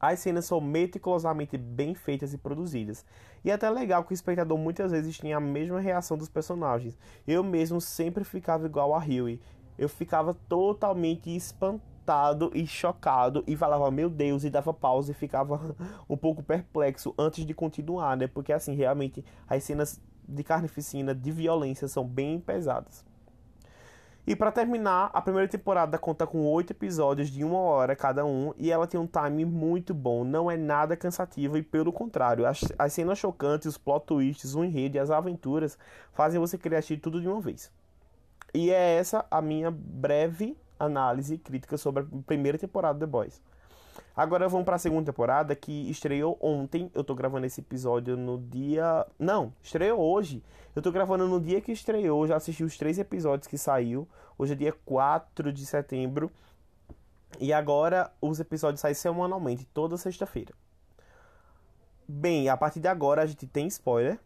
As 0.00 0.20
cenas 0.20 0.44
são 0.44 0.60
meticulosamente 0.60 1.56
bem 1.56 1.94
feitas 1.94 2.32
e 2.34 2.38
produzidas. 2.38 3.04
E 3.44 3.50
é 3.50 3.54
até 3.54 3.68
legal 3.70 4.04
que 4.04 4.12
o 4.12 4.14
espectador 4.14 4.58
muitas 4.58 4.92
vezes 4.92 5.16
tinha 5.16 5.36
a 5.36 5.40
mesma 5.40 5.80
reação 5.80 6.16
dos 6.16 6.28
personagens. 6.28 6.98
Eu 7.26 7.42
mesmo 7.42 7.80
sempre 7.80 8.24
ficava 8.24 8.66
igual 8.66 8.94
a 8.94 8.98
Huey. 8.98 9.40
Eu 9.78 9.88
ficava 9.88 10.34
totalmente 10.48 11.34
espantado 11.34 12.50
e 12.54 12.66
chocado 12.66 13.42
e 13.46 13.56
falava, 13.56 13.90
meu 13.90 14.10
Deus, 14.10 14.44
e 14.44 14.50
dava 14.50 14.72
pausa 14.74 15.12
e 15.12 15.14
ficava 15.14 15.74
um 16.08 16.16
pouco 16.16 16.42
perplexo 16.42 17.14
antes 17.18 17.44
de 17.44 17.54
continuar, 17.54 18.16
né? 18.16 18.26
Porque 18.26 18.52
assim, 18.52 18.74
realmente 18.74 19.24
as 19.48 19.64
cenas 19.64 20.00
de 20.28 20.44
carnificina, 20.44 21.14
de 21.14 21.30
violência 21.30 21.88
são 21.88 22.06
bem 22.06 22.40
pesadas. 22.40 23.04
E 24.24 24.36
para 24.36 24.52
terminar, 24.52 25.10
a 25.12 25.20
primeira 25.20 25.48
temporada 25.48 25.98
conta 25.98 26.26
com 26.28 26.46
oito 26.46 26.70
episódios 26.70 27.28
de 27.28 27.42
uma 27.42 27.58
hora 27.58 27.96
cada 27.96 28.24
um 28.24 28.54
e 28.56 28.70
ela 28.70 28.86
tem 28.86 28.98
um 29.00 29.06
time 29.06 29.44
muito 29.44 29.92
bom, 29.92 30.22
não 30.22 30.48
é 30.48 30.56
nada 30.56 30.96
cansativo 30.96 31.58
e 31.58 31.62
pelo 31.62 31.92
contrário, 31.92 32.46
as, 32.46 32.60
as 32.78 32.92
cenas 32.92 33.18
chocantes, 33.18 33.66
os 33.66 33.76
plot 33.76 34.06
twists, 34.06 34.54
o 34.54 34.62
enredo 34.62 34.96
e 34.96 35.00
as 35.00 35.10
aventuras 35.10 35.76
fazem 36.12 36.38
você 36.38 36.56
querer 36.56 36.76
assistir 36.76 36.98
tudo 36.98 37.20
de 37.20 37.26
uma 37.26 37.40
vez. 37.40 37.72
E 38.54 38.70
é 38.70 38.94
essa 38.96 39.26
a 39.28 39.42
minha 39.42 39.72
breve 39.72 40.56
análise 40.78 41.36
crítica 41.36 41.76
sobre 41.76 42.04
a 42.04 42.06
primeira 42.24 42.56
temporada 42.56 42.94
de 42.94 43.00
The 43.00 43.06
Boys. 43.06 43.42
Agora 44.16 44.48
vamos 44.48 44.64
para 44.64 44.76
a 44.76 44.78
segunda 44.78 45.10
temporada 45.10 45.54
que 45.54 45.90
estreou 45.90 46.38
ontem. 46.40 46.90
Eu 46.94 47.02
tô 47.02 47.14
gravando 47.14 47.46
esse 47.46 47.60
episódio 47.60 48.16
no 48.16 48.38
dia. 48.38 49.06
Não, 49.18 49.52
estreou 49.62 50.00
hoje. 50.00 50.42
Eu 50.74 50.82
tô 50.82 50.90
gravando 50.90 51.26
no 51.26 51.40
dia 51.40 51.60
que 51.60 51.72
estreou. 51.72 52.26
Já 52.26 52.36
assisti 52.36 52.64
os 52.64 52.76
três 52.76 52.98
episódios 52.98 53.46
que 53.46 53.58
saiu. 53.58 54.08
Hoje 54.38 54.52
é 54.52 54.56
dia 54.56 54.74
4 54.84 55.52
de 55.52 55.64
setembro. 55.66 56.30
E 57.40 57.52
agora 57.52 58.12
os 58.20 58.38
episódios 58.40 58.80
saem 58.80 58.94
semanalmente, 58.94 59.64
toda 59.72 59.96
sexta-feira. 59.96 60.52
Bem, 62.06 62.48
a 62.48 62.56
partir 62.56 62.80
de 62.80 62.88
agora 62.88 63.22
a 63.22 63.26
gente 63.26 63.46
tem 63.46 63.66
spoiler. 63.66 64.18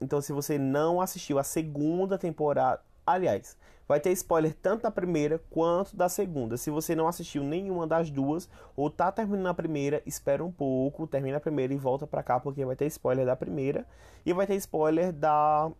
Então, 0.00 0.20
se 0.20 0.32
você 0.32 0.58
não 0.58 1.00
assistiu 1.00 1.38
a 1.38 1.44
segunda 1.44 2.16
temporada. 2.18 2.82
Aliás, 3.12 3.56
vai 3.88 3.98
ter 3.98 4.12
spoiler 4.12 4.54
tanto 4.54 4.82
da 4.82 4.90
primeira 4.90 5.40
quanto 5.50 5.96
da 5.96 6.08
segunda. 6.08 6.56
Se 6.56 6.70
você 6.70 6.94
não 6.94 7.08
assistiu 7.08 7.42
nenhuma 7.42 7.86
das 7.86 8.10
duas 8.10 8.48
ou 8.76 8.88
tá 8.88 9.10
terminando 9.10 9.48
a 9.48 9.54
primeira, 9.54 10.00
espera 10.06 10.44
um 10.44 10.52
pouco, 10.52 11.06
termina 11.06 11.38
a 11.38 11.40
primeira 11.40 11.74
e 11.74 11.76
volta 11.76 12.06
para 12.06 12.22
cá 12.22 12.38
porque 12.38 12.64
vai 12.64 12.76
ter 12.76 12.86
spoiler 12.86 13.26
da 13.26 13.34
primeira 13.34 13.84
e 14.24 14.32
vai 14.32 14.46
ter 14.46 14.54
spoiler 14.54 15.12
da 15.12 15.70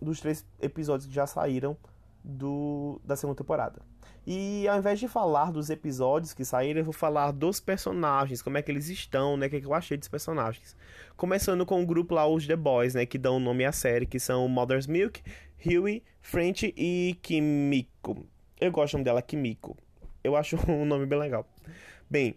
dos 0.00 0.20
três 0.20 0.46
episódios 0.60 1.08
que 1.08 1.14
já 1.14 1.26
saíram 1.26 1.76
do 2.24 3.00
da 3.04 3.16
segunda 3.16 3.36
temporada. 3.36 3.82
E 4.30 4.68
ao 4.68 4.76
invés 4.76 5.00
de 5.00 5.08
falar 5.08 5.50
dos 5.50 5.70
episódios 5.70 6.34
que 6.34 6.44
saíram, 6.44 6.80
eu 6.80 6.84
vou 6.84 6.92
falar 6.92 7.30
dos 7.30 7.60
personagens, 7.60 8.42
como 8.42 8.58
é 8.58 8.62
que 8.62 8.70
eles 8.70 8.90
estão, 8.90 9.38
né? 9.38 9.46
O 9.46 9.48
que, 9.48 9.56
é 9.56 9.60
que 9.60 9.64
eu 9.64 9.72
achei 9.72 9.96
dos 9.96 10.06
personagens. 10.06 10.76
Começando 11.16 11.64
com 11.64 11.82
o 11.82 11.86
grupo 11.86 12.14
lá, 12.14 12.28
os 12.28 12.46
The 12.46 12.54
Boys, 12.54 12.92
né? 12.92 13.06
Que 13.06 13.16
dão 13.16 13.38
o 13.38 13.40
nome 13.40 13.64
à 13.64 13.72
série, 13.72 14.04
que 14.04 14.20
são 14.20 14.46
Mother's 14.46 14.86
Milk, 14.86 15.22
Huey, 15.64 16.02
French 16.20 16.74
e 16.76 17.16
Kimiko. 17.22 18.26
Eu 18.60 18.70
gosto 18.70 18.92
do 18.92 18.96
nome 18.98 19.04
dela, 19.06 19.22
Kimiko. 19.22 19.74
Eu 20.22 20.36
acho 20.36 20.58
um 20.70 20.84
nome 20.84 21.06
bem 21.06 21.18
legal. 21.18 21.48
Bem, 22.10 22.34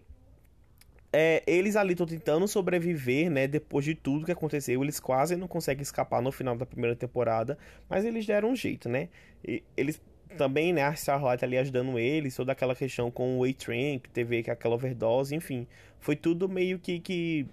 é, 1.12 1.42
eles 1.46 1.76
ali 1.76 1.92
estão 1.92 2.06
tentando 2.06 2.48
sobreviver, 2.48 3.30
né? 3.30 3.46
Depois 3.46 3.84
de 3.84 3.94
tudo 3.94 4.24
que 4.24 4.32
aconteceu, 4.32 4.82
eles 4.82 4.98
quase 4.98 5.36
não 5.36 5.46
conseguem 5.46 5.82
escapar 5.82 6.22
no 6.22 6.32
final 6.32 6.56
da 6.56 6.64
primeira 6.64 6.96
temporada, 6.96 7.58
mas 7.86 8.06
eles 8.06 8.24
deram 8.24 8.48
um 8.48 8.56
jeito, 8.56 8.88
né? 8.88 9.10
E, 9.46 9.62
eles 9.76 10.00
também, 10.32 10.72
né? 10.72 10.82
A 10.84 10.92
Starlight 10.92 11.44
ali 11.44 11.58
ajudando 11.58 11.98
eles, 11.98 12.34
toda 12.34 12.52
aquela 12.52 12.74
questão 12.74 13.10
com 13.10 13.38
o 13.38 13.44
A-Train, 13.44 13.98
que 13.98 14.10
teve 14.10 14.38
aquela 14.50 14.74
overdose, 14.74 15.34
enfim. 15.34 15.66
Foi 16.00 16.16
tudo 16.16 16.48
meio 16.48 16.78
que, 16.78 17.00
que 17.00 17.46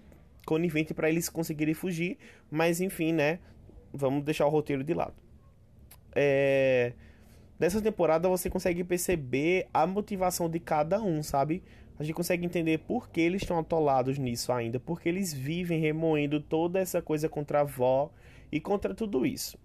conivente 0.45 0.93
para 0.93 1.09
eles 1.09 1.29
conseguirem 1.29 1.73
fugir, 1.73 2.17
mas 2.49 2.81
enfim, 2.81 3.13
né? 3.13 3.39
Vamos 3.93 4.23
deixar 4.23 4.45
o 4.45 4.49
roteiro 4.49 4.83
de 4.83 4.93
lado 4.93 5.13
é, 6.15 6.93
nessa 7.57 7.81
temporada 7.81 8.27
você 8.27 8.49
consegue 8.49 8.83
perceber 8.83 9.67
a 9.73 9.85
motivação 9.85 10.49
de 10.49 10.59
cada 10.59 11.01
um, 11.01 11.21
sabe? 11.21 11.63
A 11.97 12.03
gente 12.03 12.15
consegue 12.15 12.45
entender 12.45 12.79
por 12.79 13.09
que 13.09 13.19
eles 13.19 13.41
estão 13.41 13.59
atolados 13.59 14.17
nisso 14.17 14.51
ainda, 14.53 14.79
porque 14.79 15.09
eles 15.09 15.33
vivem 15.33 15.79
remoendo 15.79 16.39
toda 16.39 16.79
essa 16.79 17.01
coisa 17.01 17.27
contra 17.27 17.59
a 17.59 17.61
avó 17.61 18.09
e 18.51 18.59
contra 18.59 18.95
tudo 18.95 19.25
isso. 19.25 19.57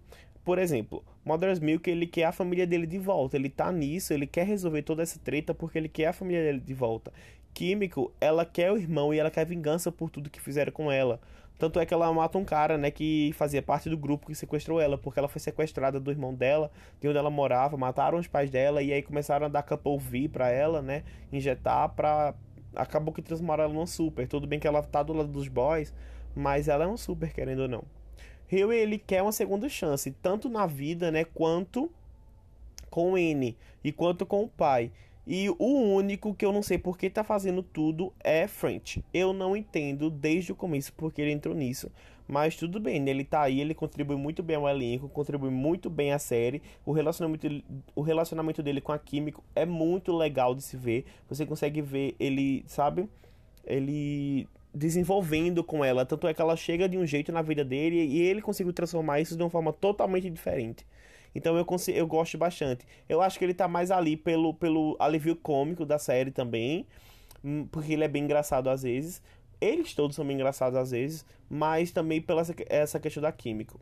Por 0.45 0.59
exemplo, 0.59 1.03
Mother's 1.25 1.59
Milk, 1.59 1.89
ele 1.89 2.05
quer 2.05 2.25
a 2.25 2.31
família 2.31 2.67
dele 2.67 2.85
de 2.85 2.99
volta, 2.99 3.35
ele 3.35 3.49
tá 3.49 3.71
nisso, 3.71 4.13
ele 4.13 4.27
quer 4.27 4.45
resolver 4.45 4.83
toda 4.83 5.01
essa 5.01 5.19
treta 5.19 5.55
porque 5.55 5.79
ele 5.79 5.89
quer 5.89 6.05
a 6.05 6.13
família 6.13 6.43
dele 6.43 6.59
de 6.59 6.73
volta. 6.73 7.11
Químico, 7.51 8.13
ela 8.21 8.45
quer 8.45 8.71
o 8.71 8.77
irmão 8.77 9.11
e 9.11 9.17
ela 9.17 9.31
quer 9.31 9.43
vingança 9.43 9.91
por 9.91 10.07
tudo 10.11 10.29
que 10.29 10.39
fizeram 10.39 10.71
com 10.71 10.91
ela. 10.91 11.19
Tanto 11.57 11.79
é 11.79 11.85
que 11.85 11.93
ela 11.95 12.13
mata 12.13 12.37
um 12.37 12.45
cara, 12.45 12.77
né, 12.77 12.91
que 12.91 13.31
fazia 13.33 13.61
parte 13.61 13.89
do 13.89 13.97
grupo 13.97 14.27
que 14.27 14.35
sequestrou 14.35 14.79
ela, 14.79 14.99
porque 14.99 15.17
ela 15.17 15.27
foi 15.27 15.39
sequestrada 15.39 15.99
do 15.99 16.11
irmão 16.11 16.31
dela, 16.31 16.69
de 17.01 17.07
onde 17.07 17.17
ela 17.17 17.31
morava, 17.31 17.75
mataram 17.75 18.19
os 18.19 18.27
pais 18.27 18.51
dela 18.51 18.83
e 18.83 18.93
aí 18.93 19.01
começaram 19.01 19.47
a 19.47 19.49
dar 19.49 19.65
V 19.99 20.29
pra 20.29 20.49
ela, 20.49 20.79
né, 20.79 21.03
injetar 21.31 21.89
pra... 21.89 22.35
Acabou 22.75 23.11
que 23.11 23.21
transformaram 23.21 23.63
ela 23.63 23.73
num 23.73 23.87
super. 23.87 24.27
Tudo 24.27 24.45
bem 24.45 24.59
que 24.59 24.67
ela 24.67 24.83
tá 24.83 25.01
do 25.01 25.13
lado 25.13 25.29
dos 25.29 25.47
boys, 25.47 25.91
mas 26.35 26.67
ela 26.67 26.83
é 26.83 26.87
um 26.87 26.97
super, 26.97 27.33
querendo 27.33 27.61
ou 27.61 27.67
não. 27.69 27.83
Rio, 28.47 28.71
ele 28.71 28.97
quer 28.97 29.21
uma 29.21 29.31
segunda 29.31 29.67
chance, 29.67 30.11
tanto 30.21 30.49
na 30.49 30.65
vida, 30.65 31.11
né, 31.11 31.23
quanto 31.25 31.91
com 32.89 33.17
N 33.17 33.57
e 33.83 33.91
quanto 33.91 34.25
com 34.25 34.43
o 34.43 34.47
pai. 34.47 34.91
E 35.27 35.49
o 35.49 35.65
único 35.65 36.35
que 36.35 36.45
eu 36.45 36.53
não 36.53 36.61
sei 36.61 36.77
por 36.77 36.97
que 36.97 37.09
tá 37.09 37.23
fazendo 37.23 37.63
tudo 37.63 38.13
é 38.23 38.47
French. 38.47 39.03
Eu 39.11 39.33
não 39.33 39.55
entendo 39.55 40.09
desde 40.09 40.51
o 40.51 40.55
começo 40.55 40.93
porque 40.93 41.21
ele 41.21 41.31
entrou 41.31 41.55
nisso. 41.55 41.91
Mas 42.27 42.55
tudo 42.55 42.79
bem, 42.79 42.99
né? 42.99 43.11
ele 43.11 43.23
tá 43.23 43.41
aí, 43.41 43.59
ele 43.59 43.73
contribui 43.73 44.15
muito 44.15 44.41
bem 44.41 44.55
ao 44.55 44.67
elenco, 44.67 45.07
contribui 45.09 45.49
muito 45.49 45.89
bem 45.89 46.11
à 46.11 46.19
série. 46.19 46.61
O 46.85 46.91
relacionamento, 46.91 47.47
o 47.95 48.01
relacionamento 48.01 48.63
dele 48.63 48.81
com 48.81 48.91
a 48.91 48.99
Químico 48.99 49.43
é 49.55 49.65
muito 49.65 50.15
legal 50.15 50.55
de 50.55 50.61
se 50.61 50.77
ver. 50.77 51.05
Você 51.27 51.45
consegue 51.45 51.81
ver 51.81 52.15
ele, 52.19 52.63
sabe? 52.67 53.07
Ele 53.63 54.47
desenvolvendo 54.75 55.63
com 55.63 55.83
ela. 55.83 56.05
Tanto 56.05 56.27
é 56.27 56.33
que 56.33 56.41
ela 56.41 56.55
chega 56.57 56.89
de 56.89 56.97
um 56.97 57.05
jeito 57.05 57.31
na 57.31 57.41
vida 57.41 57.63
dele 57.63 57.95
e 57.95 58.21
ele 58.21 58.41
conseguiu 58.41 58.73
transformar 58.73 59.21
isso 59.21 59.37
de 59.37 59.41
uma 59.41 59.49
forma 59.49 59.71
totalmente 59.71 60.29
diferente. 60.29 60.85
Então 61.33 61.57
eu, 61.57 61.65
consigo, 61.65 61.97
eu 61.97 62.05
gosto 62.05 62.37
bastante. 62.37 62.85
Eu 63.07 63.21
acho 63.21 63.39
que 63.39 63.45
ele 63.45 63.53
tá 63.53 63.67
mais 63.67 63.89
ali 63.89 64.17
pelo, 64.17 64.53
pelo 64.53 64.95
alívio 64.99 65.35
cômico 65.35 65.85
da 65.85 65.97
série 65.97 66.29
também. 66.29 66.85
Hum, 67.43 67.67
porque 67.71 67.93
ele 67.93 68.03
é 68.03 68.07
bem 68.07 68.23
engraçado 68.23 68.69
às 68.69 68.83
vezes. 68.83 69.21
Eles 69.61 69.93
todos 69.93 70.15
são 70.15 70.25
bem 70.25 70.35
engraçados 70.35 70.77
às 70.77 70.91
vezes. 70.91 71.25
Mas 71.49 71.91
também 71.91 72.21
pela 72.21 72.43
essa, 72.69 72.99
questão 72.99 73.23
da 73.23 73.31
química. 73.31 73.75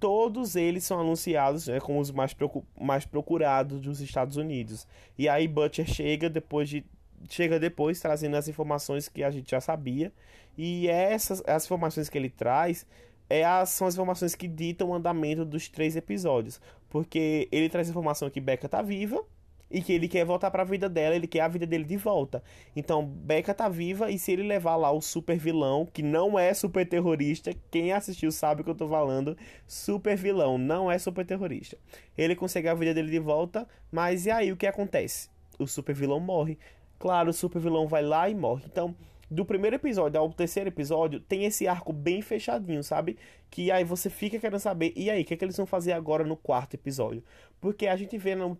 Todos 0.00 0.56
eles 0.56 0.82
são 0.82 0.98
anunciados 1.00 1.66
né, 1.66 1.78
como 1.78 2.00
os 2.00 2.10
mais, 2.10 2.34
mais 2.80 3.04
procurados 3.04 3.80
dos 3.80 4.00
Estados 4.00 4.36
Unidos. 4.36 4.86
E 5.18 5.28
aí 5.28 5.46
Butcher 5.46 5.86
chega 5.86 6.30
depois 6.30 6.68
de 6.68 6.84
chega 7.28 7.58
depois 7.58 8.00
trazendo 8.00 8.36
as 8.36 8.48
informações 8.48 9.08
que 9.08 9.22
a 9.22 9.30
gente 9.30 9.50
já 9.50 9.60
sabia. 9.60 10.12
E 10.56 10.88
essas 10.88 11.42
as 11.46 11.64
informações 11.64 12.08
que 12.08 12.18
ele 12.18 12.30
traz 12.30 12.86
é 13.28 13.44
as, 13.44 13.70
são 13.70 13.86
as 13.86 13.94
informações 13.94 14.34
que 14.34 14.48
ditam 14.48 14.90
o 14.90 14.94
andamento 14.94 15.44
dos 15.44 15.68
três 15.68 15.96
episódios. 15.96 16.60
Porque 16.88 17.48
ele 17.52 17.68
traz 17.68 17.88
a 17.88 17.90
informação 17.90 18.28
que 18.28 18.40
Becca 18.40 18.68
tá 18.68 18.82
viva 18.82 19.24
e 19.70 19.80
que 19.80 19.92
ele 19.92 20.08
quer 20.08 20.24
voltar 20.24 20.50
para 20.50 20.62
a 20.62 20.66
vida 20.66 20.88
dela, 20.88 21.14
ele 21.14 21.28
quer 21.28 21.42
a 21.42 21.48
vida 21.48 21.64
dele 21.64 21.84
de 21.84 21.96
volta. 21.96 22.42
Então, 22.74 23.06
Becca 23.06 23.54
tá 23.54 23.68
viva 23.68 24.10
e 24.10 24.18
se 24.18 24.32
ele 24.32 24.42
levar 24.42 24.74
lá 24.74 24.90
o 24.90 25.00
super 25.00 25.38
vilão, 25.38 25.86
que 25.86 26.02
não 26.02 26.36
é 26.36 26.52
super 26.52 26.84
terrorista, 26.84 27.54
quem 27.70 27.92
assistiu 27.92 28.32
sabe 28.32 28.62
o 28.62 28.64
que 28.64 28.70
eu 28.70 28.74
tô 28.74 28.88
falando, 28.88 29.36
super 29.66 30.16
vilão, 30.16 30.58
não 30.58 30.90
é 30.90 30.98
super 30.98 31.24
terrorista. 31.24 31.78
Ele 32.18 32.34
consegue 32.34 32.68
a 32.68 32.74
vida 32.74 32.92
dele 32.92 33.10
de 33.10 33.20
volta, 33.20 33.66
mas 33.92 34.26
e 34.26 34.30
aí 34.30 34.50
o 34.50 34.56
que 34.56 34.66
acontece? 34.66 35.30
O 35.58 35.66
super 35.66 35.94
vilão 35.94 36.18
morre. 36.18 36.58
Claro, 37.00 37.30
o 37.30 37.32
super 37.32 37.58
vilão 37.58 37.88
vai 37.88 38.02
lá 38.02 38.28
e 38.28 38.34
morre. 38.34 38.62
Então, 38.66 38.94
do 39.30 39.42
primeiro 39.42 39.74
episódio 39.76 40.20
ao 40.20 40.30
terceiro 40.30 40.68
episódio, 40.68 41.18
tem 41.18 41.46
esse 41.46 41.66
arco 41.66 41.94
bem 41.94 42.20
fechadinho, 42.20 42.84
sabe? 42.84 43.16
Que 43.50 43.70
aí 43.70 43.82
você 43.84 44.10
fica 44.10 44.38
querendo 44.38 44.60
saber, 44.60 44.92
e 44.94 45.08
aí, 45.08 45.22
o 45.22 45.24
que, 45.24 45.32
é 45.32 45.36
que 45.38 45.42
eles 45.42 45.56
vão 45.56 45.64
fazer 45.64 45.92
agora 45.92 46.24
no 46.24 46.36
quarto 46.36 46.74
episódio? 46.74 47.24
Porque 47.58 47.86
a 47.86 47.96
gente 47.96 48.18
vê 48.18 48.34
no, 48.34 48.58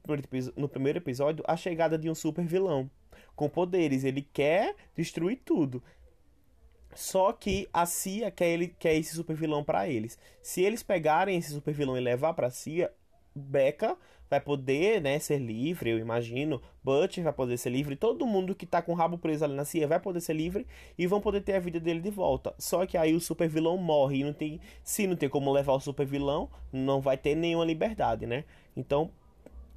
no 0.56 0.68
primeiro 0.70 0.98
episódio 0.98 1.44
a 1.46 1.54
chegada 1.54 1.98
de 1.98 2.08
um 2.08 2.14
super 2.14 2.46
vilão 2.46 2.90
com 3.36 3.46
poderes. 3.46 4.04
Ele 4.04 4.22
quer 4.32 4.74
destruir 4.96 5.42
tudo. 5.44 5.82
Só 6.94 7.34
que 7.34 7.68
a 7.74 7.84
Cia 7.84 8.30
quer, 8.30 8.48
ele, 8.48 8.68
quer 8.68 8.94
esse 8.94 9.14
super 9.14 9.36
vilão 9.36 9.62
para 9.62 9.86
eles. 9.86 10.18
Se 10.42 10.62
eles 10.62 10.82
pegarem 10.82 11.36
esse 11.36 11.52
super 11.52 11.74
vilão 11.74 11.94
e 11.94 12.00
levar 12.00 12.32
pra 12.32 12.48
Cia, 12.48 12.90
Becca 13.34 13.98
vai 14.30 14.40
poder, 14.40 15.02
né, 15.02 15.18
ser 15.18 15.38
livre, 15.38 15.90
eu 15.90 15.98
imagino. 15.98 16.62
Butch 16.84 17.18
vai 17.18 17.32
poder 17.32 17.58
ser 17.58 17.70
livre. 17.70 17.96
Todo 17.96 18.24
mundo 18.24 18.54
que 18.54 18.64
tá 18.64 18.80
com 18.80 18.92
o 18.92 18.94
rabo 18.94 19.18
preso 19.18 19.44
ali 19.44 19.54
na 19.54 19.64
CIA 19.64 19.88
vai 19.88 19.98
poder 19.98 20.20
ser 20.20 20.34
livre 20.34 20.64
e 20.96 21.04
vão 21.06 21.20
poder 21.20 21.40
ter 21.40 21.54
a 21.54 21.60
vida 21.60 21.80
dele 21.80 22.00
de 22.00 22.10
volta. 22.10 22.54
Só 22.56 22.86
que 22.86 22.96
aí 22.96 23.12
o 23.12 23.20
super 23.20 23.48
vilão 23.48 23.76
morre 23.76 24.20
e 24.20 24.24
não 24.24 24.32
tem, 24.32 24.60
se 24.84 25.06
não 25.08 25.16
tem 25.16 25.28
como 25.28 25.50
levar 25.50 25.72
o 25.72 25.80
super 25.80 26.06
vilão, 26.06 26.48
não 26.72 27.00
vai 27.00 27.16
ter 27.16 27.34
nenhuma 27.34 27.64
liberdade, 27.64 28.24
né? 28.24 28.44
Então, 28.76 29.10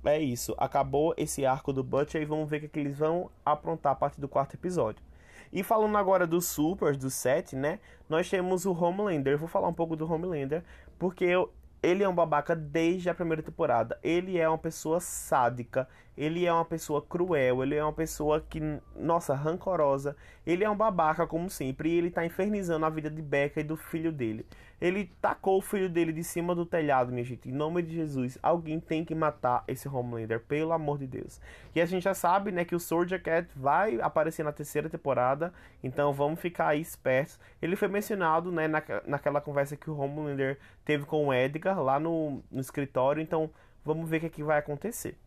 é 0.05 0.19
isso. 0.19 0.53
Acabou 0.59 1.15
esse 1.17 1.45
arco 1.45 1.73
do 1.73 1.83
Butch 1.83 2.13
e 2.13 2.23
vamos 2.23 2.47
ver 2.47 2.57
o 2.57 2.59
que, 2.59 2.65
é 2.67 2.69
que 2.69 2.79
eles 2.79 2.97
vão 2.97 3.31
aprontar 3.43 3.93
a 3.93 3.95
partir 3.95 4.21
do 4.21 4.27
quarto 4.27 4.53
episódio. 4.53 5.03
E 5.51 5.63
falando 5.63 5.97
agora 5.97 6.27
dos 6.27 6.45
supers, 6.45 6.97
do 6.97 7.09
set, 7.09 7.55
né? 7.55 7.79
Nós 8.07 8.29
temos 8.29 8.65
o 8.65 8.73
Homelander. 8.73 9.33
Eu 9.33 9.37
vou 9.39 9.47
falar 9.47 9.67
um 9.67 9.73
pouco 9.73 9.95
do 9.95 10.11
Homelander, 10.11 10.63
porque 10.99 11.25
eu, 11.25 11.51
ele 11.83 12.03
é 12.03 12.09
um 12.09 12.15
babaca 12.15 12.55
desde 12.55 13.09
a 13.09 13.13
primeira 13.13 13.43
temporada. 13.43 13.99
Ele 14.01 14.37
é 14.39 14.47
uma 14.47 14.57
pessoa 14.57 15.01
sádica. 15.01 15.87
Ele 16.17 16.45
é 16.45 16.53
uma 16.53 16.65
pessoa 16.65 17.01
cruel. 17.01 17.63
Ele 17.63 17.75
é 17.75 17.83
uma 17.83 17.93
pessoa 17.93 18.41
que, 18.41 18.59
nossa, 18.95 19.33
rancorosa. 19.33 20.15
Ele 20.45 20.63
é 20.63 20.69
um 20.69 20.75
babaca, 20.75 21.25
como 21.25 21.49
sempre. 21.49 21.89
E 21.89 21.97
ele 21.97 22.11
tá 22.11 22.25
infernizando 22.25 22.85
a 22.85 22.89
vida 22.89 23.09
de 23.09 23.21
Becca 23.21 23.61
e 23.61 23.63
do 23.63 23.75
filho 23.75 24.11
dele. 24.11 24.45
Ele 24.83 25.09
tacou 25.21 25.59
o 25.59 25.61
filho 25.61 25.89
dele 25.89 26.11
de 26.11 26.25
cima 26.25 26.53
do 26.53 26.65
telhado, 26.65 27.09
minha 27.09 27.23
gente. 27.23 27.49
Em 27.49 27.53
nome 27.53 27.81
de 27.81 27.93
Jesus, 27.93 28.37
alguém 28.43 28.81
tem 28.81 29.05
que 29.05 29.15
matar 29.15 29.63
esse 29.65 29.87
Homelander, 29.87 30.41
pelo 30.41 30.73
amor 30.73 30.97
de 30.97 31.07
Deus. 31.07 31.39
E 31.73 31.79
a 31.79 31.85
gente 31.85 32.03
já 32.03 32.13
sabe, 32.13 32.51
né, 32.51 32.65
que 32.65 32.75
o 32.75 32.79
Soldier 32.81 33.23
Cat 33.23 33.47
vai 33.55 34.01
aparecer 34.01 34.43
na 34.43 34.51
terceira 34.51 34.89
temporada. 34.89 35.53
Então 35.81 36.11
vamos 36.11 36.39
ficar 36.41 36.67
aí 36.67 36.81
espertos. 36.81 37.39
Ele 37.61 37.77
foi 37.77 37.87
mencionado, 37.87 38.51
né, 38.51 38.67
na, 38.67 38.83
naquela 39.07 39.39
conversa 39.39 39.77
que 39.77 39.89
o 39.89 39.97
Homelander 39.97 40.59
teve 40.83 41.05
com 41.05 41.27
o 41.27 41.33
Edgar 41.33 41.81
lá 41.81 41.97
no, 41.97 42.43
no 42.51 42.59
escritório. 42.59 43.21
Então 43.21 43.49
vamos 43.85 44.09
ver 44.09 44.17
o 44.17 44.19
que, 44.19 44.25
é 44.25 44.29
que 44.29 44.43
vai 44.43 44.59
acontecer. 44.59 45.17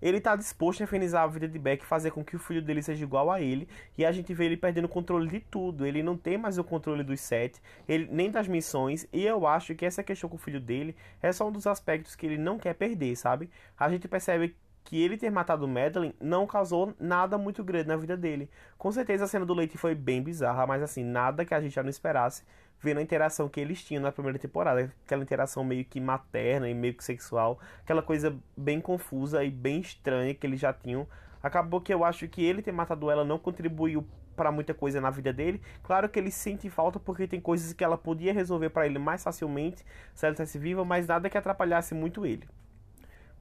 Ele 0.00 0.18
está 0.18 0.36
disposto 0.36 0.80
a 0.80 0.84
infernizar 0.84 1.22
a 1.22 1.26
vida 1.26 1.48
de 1.48 1.58
Beck 1.58 1.84
fazer 1.84 2.10
com 2.10 2.24
que 2.24 2.36
o 2.36 2.38
filho 2.38 2.62
dele 2.62 2.82
seja 2.82 3.04
igual 3.04 3.30
a 3.30 3.40
ele. 3.40 3.68
E 3.96 4.04
a 4.04 4.12
gente 4.12 4.32
vê 4.34 4.46
ele 4.46 4.56
perdendo 4.56 4.86
o 4.86 4.88
controle 4.88 5.28
de 5.28 5.40
tudo. 5.40 5.86
Ele 5.86 6.02
não 6.02 6.16
tem 6.16 6.36
mais 6.36 6.58
o 6.58 6.64
controle 6.64 7.02
dos 7.02 7.20
sete, 7.20 7.60
ele, 7.88 8.08
nem 8.10 8.30
das 8.30 8.48
missões. 8.48 9.06
E 9.12 9.24
eu 9.24 9.46
acho 9.46 9.74
que 9.74 9.84
essa 9.86 10.02
questão 10.02 10.28
com 10.28 10.36
o 10.36 10.38
filho 10.38 10.60
dele 10.60 10.94
é 11.22 11.32
só 11.32 11.48
um 11.48 11.52
dos 11.52 11.66
aspectos 11.66 12.14
que 12.14 12.26
ele 12.26 12.38
não 12.38 12.58
quer 12.58 12.74
perder, 12.74 13.16
sabe? 13.16 13.50
A 13.78 13.88
gente 13.88 14.08
percebe 14.08 14.54
que 14.84 15.02
ele 15.02 15.16
ter 15.16 15.30
matado 15.30 15.66
Madeline 15.66 16.14
não 16.20 16.46
causou 16.46 16.94
nada 17.00 17.38
muito 17.38 17.64
grande 17.64 17.88
na 17.88 17.96
vida 17.96 18.16
dele. 18.16 18.50
Com 18.76 18.92
certeza 18.92 19.24
a 19.24 19.28
cena 19.28 19.46
do 19.46 19.54
leite 19.54 19.78
foi 19.78 19.94
bem 19.94 20.22
bizarra, 20.22 20.66
mas 20.66 20.82
assim, 20.82 21.02
nada 21.02 21.44
que 21.44 21.54
a 21.54 21.60
gente 21.60 21.74
já 21.74 21.82
não 21.82 21.90
esperasse 21.90 22.44
vendo 22.80 22.98
a 22.98 23.02
interação 23.02 23.48
que 23.48 23.58
eles 23.58 23.82
tinham 23.82 24.02
na 24.02 24.12
primeira 24.12 24.38
temporada, 24.38 24.92
aquela 25.06 25.22
interação 25.22 25.64
meio 25.64 25.84
que 25.86 25.98
materna 25.98 26.68
e 26.68 26.74
meio 26.74 26.92
que 26.92 27.02
sexual, 27.02 27.58
aquela 27.82 28.02
coisa 28.02 28.36
bem 28.54 28.78
confusa 28.80 29.42
e 29.42 29.50
bem 29.50 29.80
estranha 29.80 30.34
que 30.34 30.46
eles 30.46 30.60
já 30.60 30.72
tinham. 30.72 31.06
Acabou 31.42 31.80
que 31.80 31.92
eu 31.92 32.04
acho 32.04 32.28
que 32.28 32.44
ele 32.44 32.60
ter 32.60 32.72
matado 32.72 33.10
ela 33.10 33.24
não 33.24 33.38
contribuiu 33.38 34.06
para 34.36 34.52
muita 34.52 34.74
coisa 34.74 35.00
na 35.00 35.10
vida 35.10 35.32
dele. 35.32 35.62
Claro 35.82 36.08
que 36.08 36.18
ele 36.18 36.30
sente 36.30 36.68
falta 36.68 36.98
porque 36.98 37.26
tem 37.26 37.40
coisas 37.40 37.72
que 37.72 37.84
ela 37.84 37.96
podia 37.96 38.32
resolver 38.32 38.70
para 38.70 38.86
ele 38.86 38.98
mais 38.98 39.22
facilmente 39.22 39.84
se 40.14 40.26
ela 40.26 40.32
estivesse 40.32 40.58
viva, 40.58 40.84
mas 40.84 41.06
nada 41.06 41.30
que 41.30 41.38
atrapalhasse 41.38 41.94
muito 41.94 42.26
ele. 42.26 42.46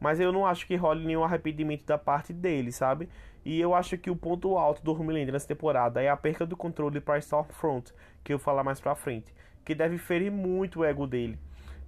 Mas 0.04 0.20
eu 0.20 0.34
não 0.34 0.46
acho 0.46 0.68
que 0.68 0.76
role 0.76 1.06
nenhum 1.06 1.24
arrependimento 1.24 1.86
da 1.86 1.98
parte 1.98 2.34
dele, 2.34 2.74
sabe? 2.74 3.08
E 3.46 3.58
eu 3.58 3.74
acho 3.74 3.98
que 3.98 4.12
o 4.12 4.16
ponto 4.18 4.58
alto 4.58 4.84
do 4.84 4.92
Homelander 4.92 5.32
nessa 5.32 5.48
temporada 5.48 6.04
é 6.04 6.10
a 6.10 6.18
perca 6.18 6.46
do 6.46 6.58
controle 6.58 7.00
para 7.00 7.20
Stormfront, 7.20 7.94
que 8.22 8.34
eu 8.34 8.38
vou 8.38 8.44
falar 8.44 8.66
mais 8.66 8.82
pra 8.82 8.96
frente, 8.96 9.34
que 9.64 9.74
deve 9.74 9.98
ferir 9.98 10.30
muito 10.30 10.82
o 10.82 10.84
ego 10.84 11.08
dele. 11.08 11.40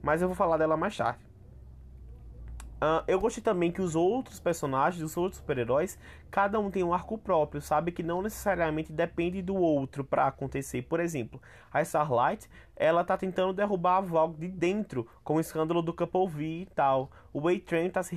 Mas 0.01 0.21
eu 0.21 0.29
vou 0.29 0.35
falar 0.35 0.55
dela 0.55 0.77
mais 0.77 0.95
tarde. 0.95 1.19
Uh, 2.75 3.03
eu 3.05 3.19
gostei 3.19 3.43
também 3.43 3.69
que 3.69 3.81
os 3.81 3.97
outros 3.97 4.39
personagens, 4.39 5.03
os 5.03 5.17
outros 5.17 5.41
super-heróis, 5.41 5.99
cada 6.29 6.59
um 6.59 6.69
tem 6.69 6.83
um 6.83 6.93
arco 6.93 7.17
próprio, 7.17 7.61
sabe? 7.61 7.91
Que 7.91 8.03
não 8.03 8.21
necessariamente 8.21 8.91
depende 8.91 9.41
do 9.41 9.55
outro 9.55 10.03
para 10.03 10.27
acontecer. 10.27 10.81
Por 10.83 10.99
exemplo, 10.99 11.41
a 11.71 11.81
Starlight, 11.81 12.49
ela 12.75 13.03
tá 13.03 13.17
tentando 13.17 13.53
derrubar 13.53 13.97
a 13.97 14.01
Vogue 14.01 14.39
de 14.39 14.47
dentro, 14.47 15.07
com 15.23 15.35
o 15.35 15.39
escândalo 15.39 15.81
do 15.81 15.93
Couple 15.93 16.61
e 16.61 16.65
tal. 16.67 17.09
O 17.33 17.41
Waytrain 17.41 17.89
tá 17.89 18.03
se, 18.03 18.15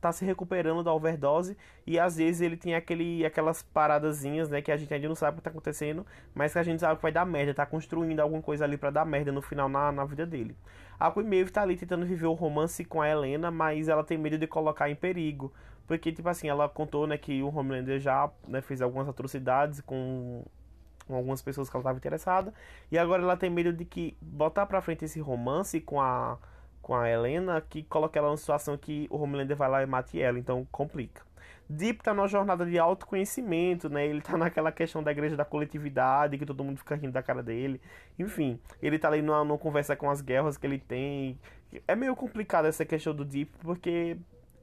tá 0.00 0.12
se 0.12 0.24
recuperando 0.24 0.82
da 0.82 0.92
overdose 0.92 1.56
e 1.86 1.98
às 1.98 2.16
vezes 2.16 2.40
ele 2.40 2.56
tem 2.56 2.74
aquele, 2.74 3.24
aquelas 3.24 3.62
paradazinhas, 3.62 4.48
né? 4.48 4.60
Que 4.60 4.72
a 4.72 4.76
gente 4.76 4.92
ainda 4.92 5.08
não 5.08 5.14
sabe 5.14 5.36
o 5.36 5.36
que 5.38 5.44
tá 5.44 5.50
acontecendo, 5.50 6.06
mas 6.34 6.52
que 6.52 6.58
a 6.58 6.62
gente 6.62 6.80
sabe 6.80 6.96
que 6.96 7.02
vai 7.02 7.12
dar 7.12 7.24
merda, 7.24 7.54
tá 7.54 7.66
construindo 7.66 8.20
alguma 8.20 8.42
coisa 8.42 8.64
ali 8.64 8.76
para 8.76 8.90
dar 8.90 9.04
merda 9.04 9.32
no 9.32 9.42
final 9.42 9.68
na, 9.68 9.92
na 9.92 10.04
vida 10.04 10.26
dele. 10.26 10.56
A 10.98 11.10
Queen 11.12 11.26
Maeve 11.26 11.52
tá 11.52 11.62
ali 11.62 11.76
tentando 11.76 12.04
viver 12.04 12.26
o 12.26 12.32
romance 12.32 12.84
com 12.84 13.00
a 13.00 13.08
Helena, 13.08 13.50
mas 13.50 13.88
ela 13.88 14.02
tem 14.02 14.18
medo 14.18 14.36
de 14.36 14.46
colocar 14.46 14.90
em 14.90 14.96
perigo. 14.96 15.52
Porque, 15.88 16.12
tipo 16.12 16.28
assim, 16.28 16.48
ela 16.48 16.68
contou, 16.68 17.06
né, 17.06 17.16
que 17.16 17.42
o 17.42 17.48
Homelander 17.48 17.98
já 17.98 18.30
né, 18.46 18.60
fez 18.60 18.82
algumas 18.82 19.08
atrocidades 19.08 19.80
com, 19.80 20.44
com 21.06 21.14
algumas 21.16 21.40
pessoas 21.40 21.70
que 21.70 21.74
ela 21.74 21.80
estava 21.80 21.96
interessada. 21.96 22.52
E 22.92 22.98
agora 22.98 23.22
ela 23.22 23.38
tem 23.38 23.48
medo 23.48 23.72
de 23.72 23.86
que 23.86 24.14
botar 24.20 24.66
pra 24.66 24.82
frente 24.82 25.06
esse 25.06 25.18
romance 25.18 25.80
com 25.80 25.98
a, 25.98 26.38
com 26.82 26.94
a 26.94 27.08
Helena, 27.08 27.62
que 27.62 27.82
coloque 27.84 28.18
ela 28.18 28.28
numa 28.28 28.36
situação 28.36 28.76
que 28.76 29.08
o 29.10 29.16
Homelander 29.16 29.56
vai 29.56 29.70
lá 29.70 29.82
e 29.82 29.86
mate 29.86 30.20
ela. 30.20 30.38
Então, 30.38 30.68
complica. 30.70 31.26
Deep 31.70 32.02
tá 32.02 32.12
numa 32.12 32.28
jornada 32.28 32.66
de 32.66 32.78
autoconhecimento, 32.78 33.88
né? 33.88 34.06
Ele 34.06 34.20
tá 34.20 34.36
naquela 34.38 34.70
questão 34.70 35.02
da 35.02 35.10
igreja 35.10 35.36
da 35.36 35.44
coletividade, 35.44 36.36
que 36.36 36.44
todo 36.44 36.62
mundo 36.62 36.76
fica 36.76 36.96
rindo 36.96 37.12
da 37.12 37.22
cara 37.22 37.42
dele. 37.42 37.80
Enfim, 38.18 38.60
ele 38.82 38.98
tá 38.98 39.08
ali 39.08 39.22
numa, 39.22 39.42
numa 39.42 39.58
conversa 39.58 39.96
com 39.96 40.10
as 40.10 40.20
guerras 40.20 40.58
que 40.58 40.66
ele 40.66 40.78
tem. 40.78 41.38
É 41.86 41.96
meio 41.96 42.14
complicado 42.14 42.66
essa 42.66 42.84
questão 42.84 43.14
do 43.14 43.24
Deep, 43.24 43.50
porque 43.62 44.18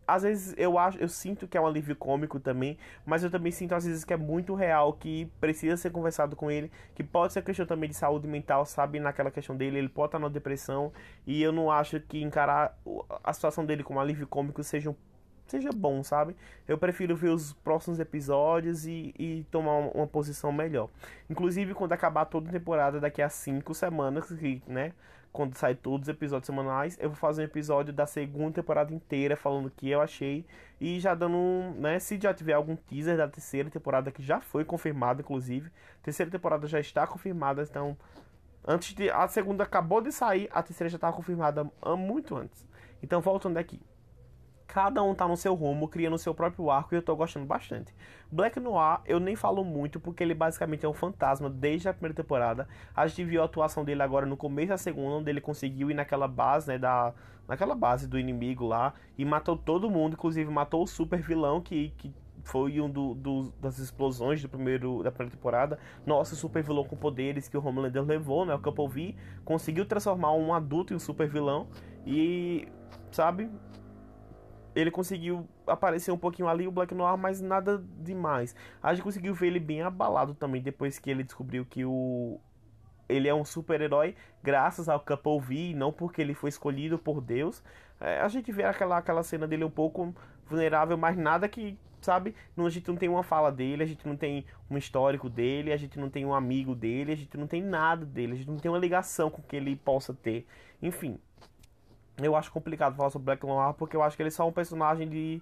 às 0.07 0.23
vezes 0.23 0.53
eu 0.57 0.77
acho, 0.77 0.97
eu 0.97 1.07
sinto 1.07 1.47
que 1.47 1.57
é 1.57 1.61
um 1.61 1.67
alívio 1.67 1.95
cômico 1.95 2.39
também, 2.39 2.77
mas 3.05 3.23
eu 3.23 3.29
também 3.29 3.51
sinto 3.51 3.73
às 3.73 3.85
vezes 3.85 4.03
que 4.03 4.13
é 4.13 4.17
muito 4.17 4.53
real, 4.55 4.93
que 4.93 5.25
precisa 5.39 5.77
ser 5.77 5.91
conversado 5.91 6.35
com 6.35 6.49
ele, 6.49 6.71
que 6.93 7.03
pode 7.03 7.33
ser 7.33 7.43
questão 7.43 7.65
também 7.65 7.89
de 7.89 7.95
saúde 7.95 8.27
mental, 8.27 8.65
sabe, 8.65 8.99
naquela 8.99 9.31
questão 9.31 9.55
dele, 9.55 9.77
ele 9.77 9.89
pode 9.89 10.07
estar 10.09 10.19
na 10.19 10.29
depressão, 10.29 10.91
e 11.25 11.41
eu 11.41 11.51
não 11.51 11.71
acho 11.71 11.99
que 11.99 12.21
encarar 12.21 12.77
a 13.23 13.33
situação 13.33 13.65
dele 13.65 13.83
como 13.83 13.99
alívio 13.99 14.27
cômico 14.27 14.63
seja 14.63 14.89
um 14.89 14.95
seja 15.47 15.69
bom, 15.71 16.03
sabe? 16.03 16.35
Eu 16.67 16.77
prefiro 16.77 17.15
ver 17.15 17.29
os 17.29 17.53
próximos 17.53 17.99
episódios 17.99 18.85
e, 18.85 19.13
e 19.17 19.45
tomar 19.51 19.73
uma, 19.73 19.91
uma, 19.91 20.07
posição 20.07 20.51
melhor. 20.51 20.89
Inclusive, 21.29 21.73
quando 21.73 21.93
acabar 21.93 22.25
toda 22.25 22.49
a 22.49 22.51
temporada, 22.51 22.99
daqui 22.99 23.21
a 23.21 23.29
cinco 23.29 23.73
semanas, 23.73 24.29
né? 24.67 24.93
Quando 25.35 25.53
sai 25.57 25.75
todos 25.75 26.07
os 26.07 26.09
episódios 26.09 26.45
semanais, 26.45 26.97
eu 26.97 27.09
vou 27.09 27.17
fazer 27.17 27.41
um 27.41 27.45
episódio 27.45 27.91
da 27.91 28.05
segunda 28.05 28.53
temporada 28.53 28.93
inteira 28.93 29.35
falando 29.35 29.65
o 29.65 29.69
que 29.69 29.89
eu 29.89 29.99
achei. 29.99 30.45
E 30.79 30.97
já 30.97 31.13
dando 31.13 31.35
um, 31.35 31.73
né? 31.77 31.99
Se 31.99 32.17
já 32.17 32.33
tiver 32.33 32.53
algum 32.53 32.73
teaser 32.77 33.17
da 33.17 33.27
terceira 33.27 33.69
temporada, 33.69 34.11
que 34.11 34.23
já 34.23 34.39
foi 34.39 34.63
confirmado, 34.63 35.19
inclusive. 35.19 35.69
Terceira 36.01 36.31
temporada 36.31 36.67
já 36.67 36.79
está 36.79 37.05
confirmada, 37.05 37.61
então. 37.63 37.97
Antes 38.65 38.95
de. 38.95 39.09
A 39.09 39.27
segunda 39.27 39.65
acabou 39.65 39.99
de 39.99 40.13
sair, 40.13 40.47
a 40.53 40.63
terceira 40.63 40.89
já 40.89 40.95
estava 40.95 41.13
confirmada 41.13 41.69
muito 41.97 42.33
antes. 42.37 42.65
Então, 43.03 43.19
voltando 43.19 43.57
aqui. 43.57 43.81
Cada 44.67 45.03
um 45.03 45.13
tá 45.13 45.27
no 45.27 45.37
seu 45.37 45.53
rumo, 45.53 45.87
criando 45.87 46.15
o 46.15 46.17
seu 46.17 46.33
próprio 46.33 46.69
arco 46.69 46.93
e 46.93 46.97
eu 46.97 47.01
tô 47.01 47.15
gostando 47.15 47.45
bastante. 47.45 47.93
Black 48.31 48.59
Noir 48.59 48.99
eu 49.05 49.19
nem 49.19 49.35
falo 49.35 49.63
muito 49.63 49.99
porque 49.99 50.23
ele 50.23 50.33
basicamente 50.33 50.85
é 50.85 50.89
um 50.89 50.93
fantasma 50.93 51.49
desde 51.49 51.87
a 51.87 51.93
primeira 51.93 52.15
temporada. 52.15 52.67
A 52.95 53.05
gente 53.07 53.23
viu 53.23 53.41
a 53.41 53.45
atuação 53.45 53.85
dele 53.85 54.01
agora 54.01 54.25
no 54.25 54.35
começo 54.35 54.69
da 54.69 54.77
segunda, 54.77 55.17
onde 55.17 55.29
ele 55.29 55.41
conseguiu 55.41 55.91
ir 55.91 55.93
naquela 55.93 56.27
base, 56.27 56.67
né, 56.67 56.77
da 56.77 57.13
naquela 57.47 57.75
base 57.75 58.07
do 58.07 58.17
inimigo 58.17 58.65
lá 58.65 58.93
e 59.15 59.23
matou 59.23 59.55
todo 59.55 59.87
mundo, 59.87 60.13
inclusive 60.13 60.49
matou 60.51 60.81
o 60.81 60.87
super 60.87 61.21
vilão 61.21 61.61
que, 61.61 61.93
que 61.97 62.11
foi 62.45 62.79
um 62.79 62.89
do, 62.89 63.15
do, 63.15 63.53
das 63.59 63.79
explosões 63.79 64.41
do 64.41 64.47
primeiro, 64.47 65.01
da 65.03 65.11
primeira 65.11 65.35
temporada. 65.35 65.79
Nossa, 66.05 66.35
super 66.35 66.63
vilão 66.63 66.83
com 66.83 66.95
poderes 66.95 67.47
que 67.47 67.57
o 67.57 67.65
Homelander 67.65 68.03
levou, 68.03 68.45
né? 68.45 68.53
O 68.53 68.59
Couple 68.59 68.87
V 68.87 69.15
conseguiu 69.43 69.85
transformar 69.85 70.33
um 70.33 70.53
adulto 70.53 70.93
em 70.93 70.95
um 70.95 70.99
super 70.99 71.27
vilão 71.27 71.67
e, 72.05 72.67
sabe, 73.11 73.49
ele 74.75 74.91
conseguiu 74.91 75.47
aparecer 75.65 76.11
um 76.11 76.17
pouquinho 76.17 76.49
ali, 76.49 76.67
o 76.67 76.71
Black 76.71 76.93
Noir, 76.93 77.17
mas 77.17 77.39
nada 77.41 77.81
demais. 77.99 78.53
A 78.83 78.93
gente 78.93 79.03
conseguiu 79.03 79.33
ver 79.33 79.47
ele 79.47 79.59
bem 79.59 79.81
abalado 79.81 80.35
também, 80.35 80.61
depois 80.61 80.99
que 80.99 81.09
ele 81.09 81.23
descobriu 81.23 81.65
que 81.65 81.85
o... 81.85 82.39
Ele 83.07 83.27
é 83.27 83.33
um 83.33 83.45
super-herói 83.45 84.15
graças 84.43 84.89
ao 84.89 85.03
V, 85.39 85.73
não 85.75 85.93
porque 85.93 86.21
ele 86.21 86.33
foi 86.33 86.49
escolhido 86.49 86.97
por 86.97 87.21
Deus. 87.21 87.63
É, 87.99 88.19
a 88.19 88.27
gente 88.27 88.51
vê 88.51 88.63
aquela, 88.63 88.97
aquela 88.97 89.23
cena 89.23 89.47
dele 89.47 89.63
um 89.63 89.69
pouco 89.69 90.13
vulnerável, 90.47 90.97
mas 90.97 91.15
nada 91.15 91.47
que, 91.47 91.77
sabe? 92.01 92.35
a 92.57 92.69
gente 92.69 92.87
não 92.87 92.95
tem 92.95 93.07
uma 93.07 93.23
fala 93.23 93.51
dele, 93.51 93.83
a 93.83 93.85
gente 93.85 94.07
não 94.07 94.17
tem 94.17 94.45
um 94.69 94.77
histórico 94.77 95.29
dele, 95.29 95.71
a 95.71 95.77
gente 95.77 95.99
não 95.99 96.09
tem 96.09 96.25
um 96.25 96.33
amigo 96.33 96.75
dele, 96.75 97.11
a 97.11 97.15
gente 97.15 97.37
não 97.37 97.47
tem 97.47 97.61
nada 97.61 98.05
dele, 98.05 98.33
a 98.33 98.35
gente 98.35 98.49
não 98.49 98.57
tem 98.57 98.69
uma 98.69 98.79
ligação 98.79 99.29
com 99.29 99.41
que 99.41 99.55
ele 99.55 99.75
possa 99.75 100.13
ter. 100.13 100.47
Enfim, 100.81 101.19
eu 102.17 102.35
acho 102.35 102.51
complicado 102.51 102.95
falar 102.95 103.09
sobre 103.09 103.25
Black 103.25 103.45
Noir 103.45 103.73
porque 103.73 103.95
eu 103.95 104.03
acho 104.03 104.15
que 104.15 104.21
ele 104.23 104.29
é 104.29 104.31
só 104.31 104.47
um 104.47 104.51
personagem 104.51 105.07
de 105.09 105.41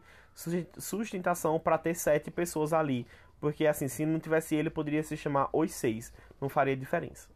sustentação 0.77 1.59
para 1.59 1.77
ter 1.77 1.93
sete 1.93 2.31
pessoas 2.31 2.73
ali. 2.73 3.05
Porque 3.39 3.67
assim, 3.67 3.88
se 3.88 4.05
não 4.05 4.19
tivesse 4.19 4.55
ele, 4.55 4.69
poderia 4.69 5.03
se 5.03 5.17
chamar 5.17 5.49
Os 5.51 5.71
Seis. 5.73 6.13
Não 6.39 6.49
faria 6.49 6.75
diferença. 6.75 7.27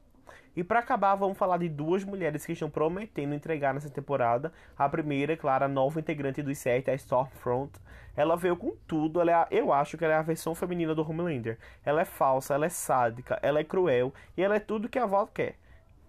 E 0.56 0.64
para 0.64 0.80
acabar, 0.80 1.14
vamos 1.14 1.38
falar 1.38 1.58
de 1.58 1.70
duas 1.70 2.04
mulheres 2.04 2.44
que 2.44 2.54
estão 2.54 2.68
prometendo 2.68 3.36
entregar 3.36 3.76
nessa 3.76 3.92
temporada. 3.92 4.52
A 4.76 4.90
primeira, 4.90 5.34
é 5.34 5.36
claro, 5.36 5.66
a 5.66 5.68
nova 5.68 6.00
integrante 6.00 6.42
dos 6.42 6.58
sete, 6.58 6.90
a 6.90 6.96
Stormfront. 6.96 7.72
Ela 8.16 8.36
veio 8.36 8.58
com 8.58 8.76
tudo. 8.88 9.22
Ela 9.22 9.32
é, 9.44 9.48
eu 9.52 9.72
acho 9.72 9.98
que 10.00 10.04
ela 10.04 10.16
é 10.16 10.18
a 10.18 10.24
versão 10.24 10.56
feminina 10.56 10.96
do 10.96 11.08
Homelander. 11.08 11.60
Ela 11.86 12.02
é 12.02 12.06
falsa, 12.06 12.56
ela 12.56 12.66
é 12.66 12.70
sádica, 12.70 13.38
ela 13.44 13.60
é 13.60 13.64
cruel 13.64 14.12
e 14.36 14.42
ela 14.42 14.56
é 14.56 14.60
tudo 14.60 14.90
que 14.90 14.98
a 14.98 15.04
avó 15.04 15.28
quer. 15.28 15.58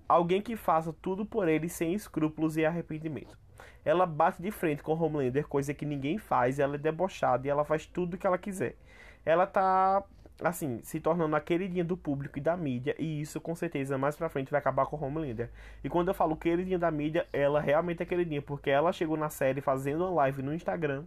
Alguém 0.08 0.40
que 0.40 0.56
faça 0.56 0.92
tudo 1.02 1.26
por 1.26 1.48
ele 1.48 1.68
sem 1.68 1.92
escrúpulos 1.92 2.56
e 2.56 2.64
arrependimento. 2.64 3.36
Ela 3.84 4.06
bate 4.06 4.40
de 4.40 4.50
frente 4.50 4.82
com 4.82 4.92
Homelander, 4.92 5.46
coisa 5.46 5.74
que 5.74 5.84
ninguém 5.84 6.18
faz, 6.18 6.58
ela 6.58 6.76
é 6.76 6.78
debochada 6.78 7.46
e 7.46 7.50
ela 7.50 7.64
faz 7.64 7.86
tudo 7.86 8.14
o 8.14 8.18
que 8.18 8.26
ela 8.26 8.38
quiser. 8.38 8.76
Ela 9.24 9.46
tá 9.46 10.02
assim, 10.40 10.80
se 10.82 11.00
tornando 11.00 11.34
a 11.34 11.40
queridinha 11.40 11.84
do 11.84 11.96
público 11.96 12.38
e 12.38 12.40
da 12.40 12.56
mídia, 12.56 12.94
e 12.98 13.20
isso 13.20 13.40
com 13.40 13.54
certeza 13.54 13.98
mais 13.98 14.16
pra 14.16 14.28
frente 14.28 14.50
vai 14.50 14.60
acabar 14.60 14.86
com 14.86 14.96
Homelander. 14.96 15.50
E 15.82 15.88
quando 15.88 16.08
eu 16.08 16.14
falo 16.14 16.36
queridinha 16.36 16.78
da 16.78 16.90
mídia, 16.90 17.26
ela 17.32 17.60
realmente 17.60 18.02
é 18.02 18.06
queridinha, 18.06 18.40
porque 18.40 18.70
ela 18.70 18.92
chegou 18.92 19.16
na 19.16 19.28
série 19.28 19.60
fazendo 19.60 20.04
uma 20.04 20.10
live 20.10 20.42
no 20.42 20.54
Instagram, 20.54 21.04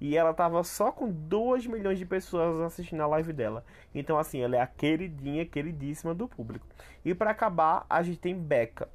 e 0.00 0.16
ela 0.16 0.34
tava 0.34 0.62
só 0.62 0.92
com 0.92 1.10
2 1.10 1.66
milhões 1.66 1.98
de 1.98 2.04
pessoas 2.04 2.60
assistindo 2.60 3.02
a 3.02 3.06
live 3.06 3.32
dela. 3.32 3.64
Então, 3.94 4.18
assim, 4.18 4.40
ela 4.40 4.56
é 4.56 4.60
a 4.60 4.66
queridinha, 4.66 5.46
queridíssima 5.46 6.14
do 6.14 6.28
público. 6.28 6.66
E 7.04 7.14
para 7.14 7.30
acabar, 7.30 7.86
a 7.88 8.02
gente 8.02 8.18
tem 8.18 8.34
Becca, 8.38 8.88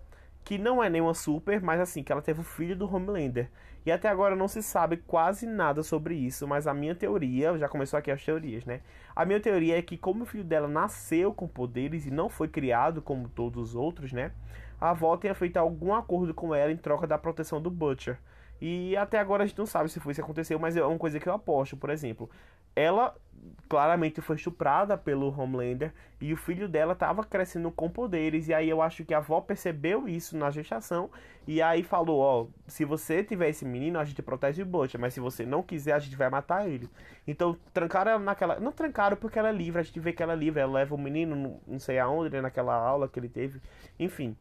que 0.43 0.57
não 0.57 0.83
é 0.83 0.89
nenhuma 0.89 1.13
super, 1.13 1.61
mas 1.61 1.79
assim, 1.79 2.03
que 2.03 2.11
ela 2.11 2.21
teve 2.21 2.41
o 2.41 2.43
filho 2.43 2.75
do 2.75 2.93
Homelander. 2.93 3.49
E 3.83 3.91
até 3.91 4.07
agora 4.09 4.35
não 4.35 4.47
se 4.47 4.61
sabe 4.61 4.97
quase 4.97 5.47
nada 5.47 5.81
sobre 5.81 6.13
isso, 6.13 6.47
mas 6.47 6.67
a 6.67 6.73
minha 6.73 6.93
teoria, 6.93 7.57
já 7.57 7.67
começou 7.67 7.97
aqui 7.97 8.11
as 8.11 8.23
teorias, 8.23 8.63
né? 8.63 8.81
A 9.15 9.25
minha 9.25 9.39
teoria 9.39 9.77
é 9.77 9.81
que 9.81 9.97
como 9.97 10.23
o 10.23 10.25
filho 10.25 10.43
dela 10.43 10.67
nasceu 10.67 11.33
com 11.33 11.47
poderes 11.47 12.05
e 12.05 12.11
não 12.11 12.29
foi 12.29 12.47
criado 12.47 13.01
como 13.01 13.27
todos 13.27 13.69
os 13.69 13.75
outros, 13.75 14.13
né? 14.13 14.31
A 14.79 14.91
avó 14.91 15.17
tenha 15.17 15.33
feito 15.33 15.57
algum 15.57 15.95
acordo 15.95 16.31
com 16.31 16.53
ela 16.53 16.71
em 16.71 16.77
troca 16.77 17.07
da 17.07 17.17
proteção 17.17 17.59
do 17.59 17.71
Butcher. 17.71 18.19
E 18.61 18.95
até 18.95 19.17
agora 19.17 19.43
a 19.43 19.47
gente 19.47 19.57
não 19.57 19.65
sabe 19.65 19.89
se 19.89 19.99
foi 19.99 20.11
isso 20.11 20.21
que 20.21 20.25
aconteceu, 20.25 20.59
mas 20.59 20.77
é 20.77 20.85
uma 20.85 20.97
coisa 20.97 21.19
que 21.19 21.27
eu 21.27 21.33
aposto, 21.33 21.75
por 21.75 21.89
exemplo. 21.89 22.29
Ela 22.75 23.15
claramente 23.67 24.21
foi 24.21 24.35
estuprada 24.35 24.95
pelo 24.95 25.35
Homelander 25.35 25.91
e 26.19 26.31
o 26.31 26.37
filho 26.37 26.69
dela 26.69 26.93
estava 26.93 27.23
crescendo 27.23 27.71
com 27.71 27.89
poderes 27.89 28.47
e 28.47 28.53
aí 28.53 28.69
eu 28.69 28.81
acho 28.81 29.03
que 29.03 29.13
a 29.15 29.17
avó 29.17 29.41
percebeu 29.41 30.07
isso 30.07 30.37
na 30.37 30.51
gestação 30.51 31.09
e 31.47 31.59
aí 31.59 31.81
falou, 31.81 32.19
ó, 32.19 32.47
se 32.67 32.85
você 32.85 33.23
tiver 33.23 33.49
esse 33.49 33.65
menino, 33.65 33.97
a 33.97 34.05
gente 34.05 34.21
protege 34.21 34.61
o 34.61 34.65
Butcher, 34.65 35.01
mas 35.01 35.15
se 35.15 35.19
você 35.19 35.43
não 35.43 35.63
quiser, 35.63 35.93
a 35.93 35.99
gente 35.99 36.15
vai 36.15 36.29
matar 36.29 36.69
ele. 36.69 36.87
Então, 37.25 37.57
trancaram 37.73 38.11
ela 38.11 38.19
naquela, 38.19 38.59
não 38.59 38.71
trancaram 38.71 39.17
porque 39.17 39.39
ela 39.39 39.49
é 39.49 39.53
livre, 39.53 39.79
a 39.79 39.83
gente 39.83 39.99
vê 39.99 40.13
que 40.13 40.21
ela 40.21 40.33
é 40.33 40.35
livre, 40.35 40.61
ela 40.61 40.73
leva 40.73 40.93
o 40.93 40.99
menino 40.99 41.59
não 41.65 41.79
sei 41.79 41.97
aonde, 41.97 42.35
né, 42.35 42.41
naquela 42.41 42.75
aula 42.75 43.07
que 43.07 43.19
ele 43.19 43.29
teve. 43.29 43.59
Enfim, 43.99 44.37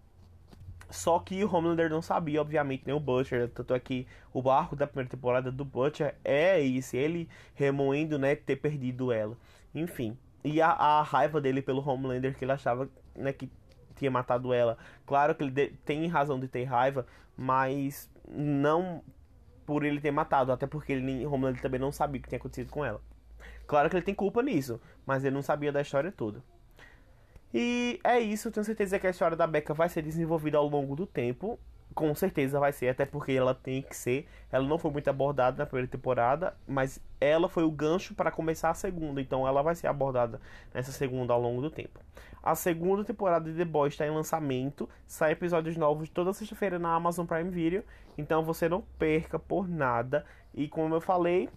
só 0.91 1.19
que 1.21 1.45
o 1.45 1.55
Homelander 1.55 1.89
não 1.89 2.03
sabia, 2.03 2.41
obviamente, 2.41 2.83
nem 2.85 2.95
o 2.95 3.01
Butcher. 3.01 3.49
Tanto 3.49 3.75
é 3.75 3.81
que 3.81 4.07
o 4.33 4.43
barco 4.43 4.75
da 4.75 4.87
primeira 4.87 5.09
temporada 5.09 5.51
do 5.51 5.65
Butcher 5.65 6.17
é 6.25 6.61
esse, 6.61 6.97
ele 6.97 7.29
remoendo, 7.55 8.19
né, 8.19 8.35
ter 8.35 8.57
perdido 8.57 9.13
ela. 9.13 9.37
Enfim. 9.75 10.19
E 10.45 10.61
a, 10.61 10.71
a 10.71 11.03
raiva 11.03 11.41
dele 11.41 11.63
pelo 11.63 11.87
Homelander, 11.87 12.37
que 12.37 12.45
ele 12.45 12.53
achava, 12.53 12.89
né, 13.15 13.33
que 13.33 13.49
tinha 13.95 14.11
matado 14.11 14.53
ela. 14.53 14.77
Claro 15.07 15.35
que 15.35 15.45
ele 15.45 15.51
de, 15.53 15.69
tem 15.85 16.07
razão 16.09 16.41
de 16.41 16.49
ter 16.49 16.65
raiva, 16.65 17.07
mas 17.37 18.11
não 18.29 19.03
por 19.67 19.85
ele 19.85 20.01
ter 20.01 20.11
matado, 20.11 20.51
até 20.51 20.67
porque 20.67 20.93
ele, 20.93 21.25
Homelander 21.27 21.63
também 21.63 21.81
não 21.81 21.93
sabia 21.93 22.19
o 22.19 22.23
que 22.23 22.29
tinha 22.29 22.39
acontecido 22.39 22.71
com 22.71 22.85
ela. 22.85 23.01
Claro 23.67 23.89
que 23.89 23.97
ele 23.97 24.05
tem 24.05 24.15
culpa 24.15 24.43
nisso, 24.43 24.81
mas 25.07 25.25
ele 25.25 25.35
não 25.35 25.43
sabia 25.43 25.71
da 25.71 25.81
história 25.81 26.11
toda. 26.11 26.43
E 27.53 27.99
é 28.05 28.19
isso, 28.21 28.51
tenho 28.51 28.65
certeza 28.65 28.99
que 28.99 29.07
a 29.07 29.11
história 29.11 29.37
da 29.37 29.47
Becca 29.47 29.75
vai 29.75 29.89
ser 29.89 30.03
desenvolvida 30.03 30.59
ao 30.59 30.69
longo 30.69 30.95
do 30.95 31.07
tempo. 31.07 31.59
Com 31.93 32.15
certeza 32.15 32.61
vai 32.61 32.73
ser, 32.73 32.89
até 32.89 33.05
porque 33.05 33.33
ela 33.33 33.53
tem 33.53 33.83
que 33.83 33.97
ser. 33.97 34.29
Ela 34.53 34.65
não 34.65 34.79
foi 34.79 34.93
muito 34.93 35.11
abordada 35.11 35.59
na 35.59 35.67
primeira 35.67 35.91
temporada, 35.91 36.57
mas 36.67 37.01
ela 37.21 37.49
foi 37.49 37.65
o 37.65 37.71
gancho 37.71 38.15
para 38.15 38.31
começar 38.31 38.71
a 38.71 38.75
segunda, 38.75 39.21
então 39.21 39.47
ela 39.47 39.61
vai 39.61 39.75
ser 39.75 39.89
abordada 39.89 40.41
nessa 40.73 40.93
segunda 40.93 41.33
ao 41.33 41.41
longo 41.41 41.61
do 41.61 41.71
tempo. 41.71 41.99
A 42.41 42.55
segunda 42.55 43.05
temporada 43.05 43.51
de 43.51 43.59
The 43.59 43.65
Boys 43.65 43.93
está 43.95 44.07
em 44.07 44.11
lançamento, 44.11 44.89
sai 45.05 45.33
episódios 45.33 45.77
novos 45.77 46.09
toda 46.09 46.33
sexta-feira 46.33 46.79
na 46.79 46.95
Amazon 46.95 47.27
Prime 47.27 47.51
Video, 47.51 47.85
então 48.17 48.45
você 48.45 48.69
não 48.69 48.83
perca 48.97 49.39
por 49.39 49.69
nada. 49.69 50.25
E 50.55 50.69
como 50.69 50.95
eu 50.95 51.01
falei, 51.01 51.51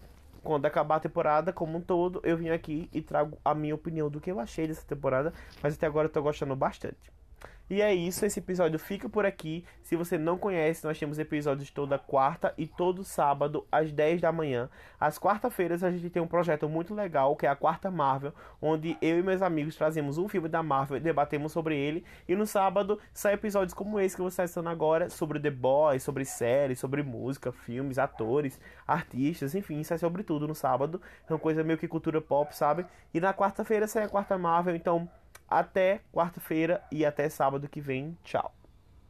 quando 0.44 0.66
acabar 0.66 0.98
a 0.98 1.00
temporada 1.00 1.54
como 1.54 1.78
um 1.78 1.82
todo, 1.82 2.22
eu 2.24 2.38
vim 2.38 2.50
aqui 2.50 2.90
e 2.94 3.02
trago 3.02 3.40
a 3.44 3.56
minha 3.56 3.76
opinião 3.76 4.10
do 4.10 4.22
que 4.22 4.32
eu 4.32 4.40
achei 4.40 4.68
dessa 4.68 4.86
temporada, 4.86 5.34
mas 5.62 5.76
até 5.76 5.88
agora 5.88 6.08
eu 6.08 6.12
tô 6.12 6.22
gostando 6.22 6.56
bastante. 6.56 7.23
E 7.70 7.82
é 7.82 7.92
isso, 7.92 8.26
esse 8.26 8.40
episódio 8.40 8.78
fica 8.78 9.10
por 9.10 9.26
aqui. 9.26 9.66
Se 9.82 9.96
você 9.96 10.18
não 10.18 10.38
conhece, 10.38 10.86
nós 10.86 11.00
temos 11.00 11.18
episódios 11.18 11.72
toda 11.72 11.98
quarta 11.98 12.54
e 12.56 12.68
todo 12.68 13.04
sábado 13.04 13.66
às 13.72 13.92
10 13.92 14.22
da 14.22 14.32
manhã. 14.32 14.70
Às 15.00 15.18
quarta-feiras 15.18 15.84
a 15.84 15.90
gente 15.90 16.10
tem 16.10 16.22
um 16.22 16.28
projeto 16.28 16.70
muito 16.70 16.94
legal, 16.94 17.36
que 17.36 17.48
é 17.48 17.50
a 17.50 17.56
Quarta 17.56 17.90
Marvel, 17.90 18.34
onde 18.62 18.98
eu 19.02 19.18
e 19.18 19.24
meus 19.24 19.42
amigos 19.42 19.76
trazemos 19.76 20.18
um 20.18 20.28
filme 20.28 20.50
da 20.50 20.62
Marvel 20.62 20.98
e 20.98 21.00
debatemos 21.00 21.52
sobre 21.52 21.76
ele. 21.76 22.06
E 22.28 22.36
no 22.36 22.46
sábado 22.46 23.00
sai 23.14 23.34
episódios 23.34 23.74
como 23.74 24.00
esse 24.00 24.16
que 24.16 24.22
você 24.22 24.34
está 24.34 24.44
assistindo 24.44 24.70
agora, 24.70 25.10
sobre 25.10 25.40
The 25.40 25.50
Boys, 25.50 26.04
sobre 26.04 26.26
séries, 26.26 26.80
sobre 26.80 27.02
música, 27.02 27.52
filmes, 27.52 27.98
atores, 27.98 28.60
artistas, 28.86 29.56
enfim, 29.56 29.84
sai 29.84 29.98
sobre 29.98 30.22
tudo 30.22 30.48
no 30.48 30.54
sábado. 30.54 31.02
É 31.28 31.34
uma 31.34 31.40
coisa 31.40 31.64
meio 31.64 31.80
que 31.80 31.88
cultura 31.88 32.22
pop, 32.22 32.56
sabe? 32.56 32.86
E 33.14 33.20
na 33.20 33.34
quarta-feira 33.34 33.88
sai 33.88 34.04
a 34.04 34.10
Quarta 34.10 34.38
Marvel, 34.38 34.76
então 34.76 35.10
até 35.48 36.02
quarta-feira 36.12 36.84
e 36.92 37.06
até 37.06 37.30
sábado 37.30 37.68
que 37.68 37.82
vem. 37.82 38.18
Tchau. 38.24 38.54